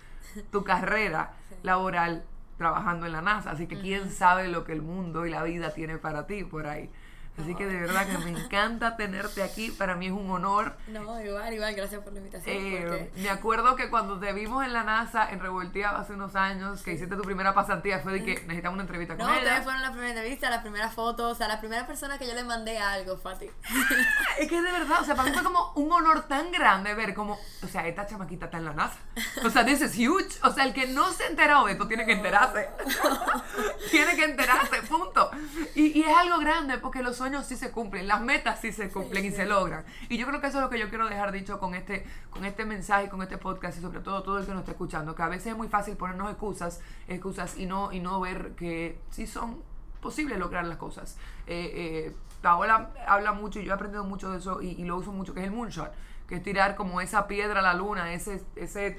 tu 0.52 0.63
carrera 0.65 1.34
laboral 1.63 2.24
trabajando 2.58 3.08
en 3.08 3.12
la 3.12 3.24
NASA, 3.24 3.52
así 3.52 3.65
que 3.65 3.80
quién 3.80 4.12
sabe 4.12 4.48
lo 4.48 4.63
que 4.63 4.72
el 4.72 4.84
mundo 4.84 5.26
y 5.26 5.32
la 5.32 5.41
vida 5.41 5.74
tiene 5.74 5.98
para 5.98 6.28
ti 6.28 6.44
por 6.44 6.67
ahí. 6.67 6.91
Así 7.39 7.56
que 7.56 7.65
de 7.65 7.80
verdad 7.80 8.06
que 8.08 8.17
me 8.20 8.30
encanta 8.38 8.98
tenerte 8.98 9.41
aquí, 9.41 9.72
para 9.72 9.96
mí 9.96 10.08
es 10.08 10.12
un 10.12 10.30
honor. 10.30 10.76
No, 10.88 11.20
igual, 11.22 11.54
igual, 11.54 11.74
gracias 11.76 12.02
por 12.04 12.13
la 12.13 12.20
invitación. 12.20 12.56
Eh, 12.56 12.86
porque- 12.88 13.12
me 13.22 13.30
acuerdo 13.30 13.76
que 13.76 13.89
cuando 13.89 14.20
te 14.20 14.32
vimos 14.34 14.63
en 14.65 14.74
la 14.74 14.84
NASA, 14.84 15.30
en 15.32 15.39
Revolteado 15.39 15.98
hace 15.98 16.13
unos 16.13 16.36
años, 16.36 16.82
que 16.84 16.94
hiciste 16.94 17.15
tu 17.15 17.22
primera 17.24 17.54
pasantía, 17.54 18.00
fue 18.00 18.13
de 18.13 18.24
que 18.26 18.34
necesitamos 18.41 18.74
una 18.76 18.84
entrevista 18.84 19.15
con 19.15 19.26
No, 19.26 19.32
ustedes 19.34 19.52
ella. 19.54 19.62
fueron 19.63 19.82
la 19.82 19.91
primera 19.91 20.10
entrevista, 20.10 20.50
la 20.50 20.62
primera 20.62 20.89
foto, 20.89 21.30
o 21.30 21.36
sea, 21.36 21.48
la 21.48 21.60
primera 21.60 21.88
persona 21.88 22.17
que 22.20 22.28
yo 22.28 22.34
le 22.36 22.44
mandé 22.44 22.78
algo 22.78 23.17
fue 23.17 23.34
a 23.34 23.38
ti. 23.39 23.50
Es 24.39 24.48
que 24.50 24.62
de 24.62 24.72
verdad, 24.72 25.02
o 25.02 25.06
sea, 25.06 25.15
para 25.15 25.30
mí 25.30 25.34
fue 25.36 25.44
como 25.44 25.72
un 25.76 25.91
honor 25.91 26.28
tan 26.28 26.52
grande 26.52 26.94
ver 26.96 27.13
como, 27.13 27.39
o 27.63 27.67
sea, 27.67 27.88
esta 27.88 28.06
chamaquita 28.08 28.46
está 28.46 28.58
en 28.58 28.65
la 28.65 28.74
NASA. 28.74 28.98
O 29.46 29.50
sea, 29.50 29.65
this 29.65 29.82
is 29.82 29.96
huge. 29.98 30.38
O 30.44 30.52
sea, 30.52 30.63
el 30.65 30.74
que 30.74 30.88
no 30.88 31.12
se 31.13 31.24
ha 31.24 31.28
enterado 31.28 31.65
de 31.65 31.74
esto 31.74 31.88
tiene 31.88 32.06
que 32.06 32.13
enterarse. 32.13 32.70
tiene 33.91 34.15
que 34.15 34.24
enterarse, 34.26 34.82
punto. 34.84 35.32
Y, 35.76 36.00
y 36.00 36.04
es 36.04 36.15
algo 36.17 36.39
grande 36.39 36.78
porque 36.78 37.04
los 37.04 37.21
sueños 37.22 37.46
sí 37.46 37.56
se 37.56 37.70
cumplen, 37.70 38.08
las 38.08 38.20
metas 38.20 38.60
sí 38.60 38.72
se 38.72 38.90
cumplen 38.90 39.24
y 39.26 39.32
se 39.32 39.46
logran. 39.46 39.86
Y 40.10 40.18
yo 40.18 40.26
creo 40.26 40.42
que 40.42 40.48
eso 40.48 40.58
es 40.58 40.64
lo 40.64 40.72
que 40.72 40.80
yo 40.80 40.90
quiero 40.90 41.08
dejar 41.08 41.32
dicho 41.32 41.60
con 41.60 41.76
este, 41.76 42.04
con 42.32 42.46
este 42.46 42.66
mensaje, 42.66 43.10
con 43.10 43.22
este 43.22 43.38
podcast 43.38 43.78
y 43.78 43.82
sobre 43.82 44.00
todo 44.00 44.24
todo 44.24 44.40
el 44.40 44.46
que 44.46 44.52
nos 44.52 44.62
está 44.62 44.72
escuchando, 44.72 45.14
que 45.14 45.22
a 45.22 45.28
veces 45.28 45.48
es 45.48 45.58
muy 45.58 45.68
fácil 45.68 45.96
ponernos 45.96 46.32
excusas, 46.32 46.82
excusas 47.08 47.58
y 47.58 47.68
no, 47.68 47.92
y 47.92 48.00
no 48.00 48.20
ver 48.20 48.56
que 48.56 49.00
sí 49.12 49.28
son 49.28 49.62
posible 50.02 50.36
lograr 50.40 50.66
las 50.66 50.78
cosas. 50.78 51.16
Eh, 51.46 51.72
eh, 51.76 52.16
Paola 52.42 52.90
habla 53.08 53.34
mucho 53.34 53.60
y 53.60 53.66
yo 53.66 53.72
he 53.72 53.76
aprendido 53.76 54.04
mucho 54.04 54.32
de 54.32 54.40
eso 54.40 54.64
y, 54.64 54.70
y 54.70 54.84
lo 54.84 54.98
uso 54.98 55.12
mucho, 55.12 55.36
que 55.36 55.42
es 55.42 55.46
el 55.46 55.52
moonshot, 55.52 55.94
que 56.28 56.38
es 56.38 56.44
tirar 56.44 56.76
como 56.76 57.02
esa 57.02 57.28
piedra 57.28 57.60
a 57.60 57.62
la 57.62 57.76
luna, 57.76 58.14
ese, 58.14 58.44
ese 58.56 58.98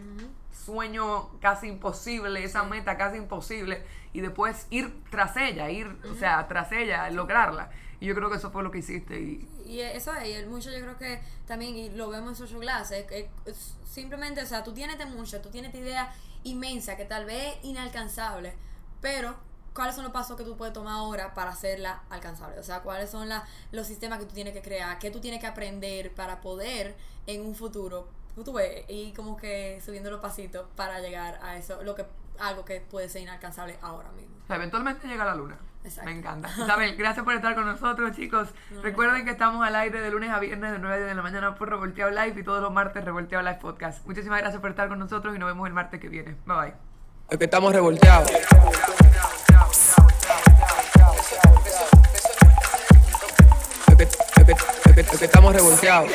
sueño 0.52 1.30
casi 1.40 1.66
imposible, 1.66 2.44
esa 2.44 2.62
meta 2.62 2.96
casi 2.96 3.16
imposible, 3.16 3.82
y 4.12 4.20
después 4.20 4.68
ir 4.70 5.02
tras 5.10 5.36
ella, 5.36 5.70
ir, 5.70 5.88
o 6.08 6.14
sea, 6.14 6.46
tras 6.46 6.70
ella, 6.70 7.10
lograrla. 7.10 7.70
Y 8.02 8.06
yo 8.06 8.16
creo 8.16 8.28
que 8.28 8.36
eso 8.36 8.50
fue 8.50 8.64
lo 8.64 8.72
que 8.72 8.78
hiciste. 8.78 9.20
Y, 9.20 9.48
Y 9.64 9.78
eso 9.80 10.12
es, 10.12 10.26
y 10.28 10.32
el 10.32 10.48
mucho 10.48 10.72
yo 10.72 10.80
creo 10.80 10.98
que 10.98 11.22
también, 11.46 11.76
y 11.76 11.88
lo 11.90 12.08
vemos 12.10 12.30
en 12.30 12.34
social 12.34 12.60
class, 12.60 12.90
es, 12.90 13.06
simplemente, 13.88 14.42
o 14.42 14.46
sea, 14.46 14.64
tú 14.64 14.72
tienes 14.74 14.98
este 14.98 15.06
mucho, 15.08 15.40
tú 15.40 15.50
tienes 15.50 15.72
idea 15.72 16.12
inmensa 16.42 16.96
que 16.96 17.04
tal 17.04 17.26
vez 17.26 17.58
es 17.58 17.64
inalcanzable, 17.64 18.54
pero 19.00 19.36
¿cuáles 19.72 19.94
son 19.94 20.02
los 20.02 20.12
pasos 20.12 20.36
que 20.36 20.42
tú 20.42 20.56
puedes 20.56 20.74
tomar 20.74 20.94
ahora 20.94 21.32
para 21.32 21.52
hacerla 21.52 22.02
alcanzable? 22.10 22.58
O 22.58 22.64
sea, 22.64 22.80
¿cuáles 22.80 23.08
son 23.08 23.28
la- 23.28 23.44
los 23.70 23.86
sistemas 23.86 24.18
que 24.18 24.24
tú 24.26 24.34
tienes 24.34 24.52
que 24.52 24.62
crear? 24.62 24.98
¿Qué 24.98 25.12
tú 25.12 25.20
tienes 25.20 25.38
que 25.40 25.46
aprender 25.46 26.12
para 26.12 26.40
poder 26.40 26.96
en 27.28 27.46
un 27.46 27.54
futuro, 27.54 28.08
tú 28.44 28.52
ves, 28.52 28.84
y 28.88 29.12
como 29.12 29.36
que 29.36 29.80
subiendo 29.80 30.10
los 30.10 30.20
pasitos 30.20 30.66
para 30.74 30.98
llegar 30.98 31.38
a 31.40 31.56
eso, 31.56 31.84
lo 31.84 31.94
que 31.94 32.04
algo 32.40 32.64
que 32.64 32.80
puede 32.80 33.08
ser 33.08 33.22
inalcanzable 33.22 33.78
ahora 33.80 34.10
mismo? 34.10 34.34
o 34.42 34.46
sea, 34.48 34.56
eventualmente 34.56 35.06
llega 35.06 35.22
a 35.22 35.26
la 35.26 35.34
luna. 35.36 35.56
Exacto. 35.84 36.10
Me 36.10 36.16
encanta. 36.16 36.48
Isabel, 36.56 36.96
gracias 36.98 37.24
por 37.24 37.34
estar 37.34 37.54
con 37.54 37.66
nosotros, 37.66 38.16
chicos. 38.16 38.48
Recuerden 38.82 39.24
que 39.24 39.32
estamos 39.32 39.66
al 39.66 39.74
aire 39.76 40.00
de 40.00 40.10
lunes 40.10 40.30
a 40.30 40.38
viernes 40.38 40.72
de 40.72 40.78
9 40.78 40.94
a 40.94 40.98
10 40.98 41.08
de 41.08 41.14
la 41.14 41.22
mañana 41.22 41.54
por 41.54 41.68
Revolteado 41.70 42.10
Live 42.10 42.40
y 42.40 42.42
todos 42.42 42.62
los 42.62 42.72
martes 42.72 43.04
Revolteado 43.04 43.42
Live 43.42 43.58
Podcast. 43.60 44.06
Muchísimas 44.06 44.40
gracias 44.40 44.60
por 44.60 44.70
estar 44.70 44.88
con 44.88 44.98
nosotros 44.98 45.34
y 45.34 45.38
nos 45.38 45.48
vemos 45.48 45.66
el 45.66 45.74
martes 45.74 46.00
que 46.00 46.08
viene. 46.08 46.36
Bye 46.46 46.56
bye. 46.56 46.74
Es 47.30 47.38
que 47.38 47.44
estamos 47.44 47.72
revolteados. 47.72 48.30
Es 53.88 53.96
que, 53.96 54.02
es 54.02 54.10
que, 54.44 54.52
es 54.52 54.94
que, 54.94 55.00
es 55.00 55.18
que 55.18 55.24
estamos 55.24 55.54
revolteados. 55.54 56.10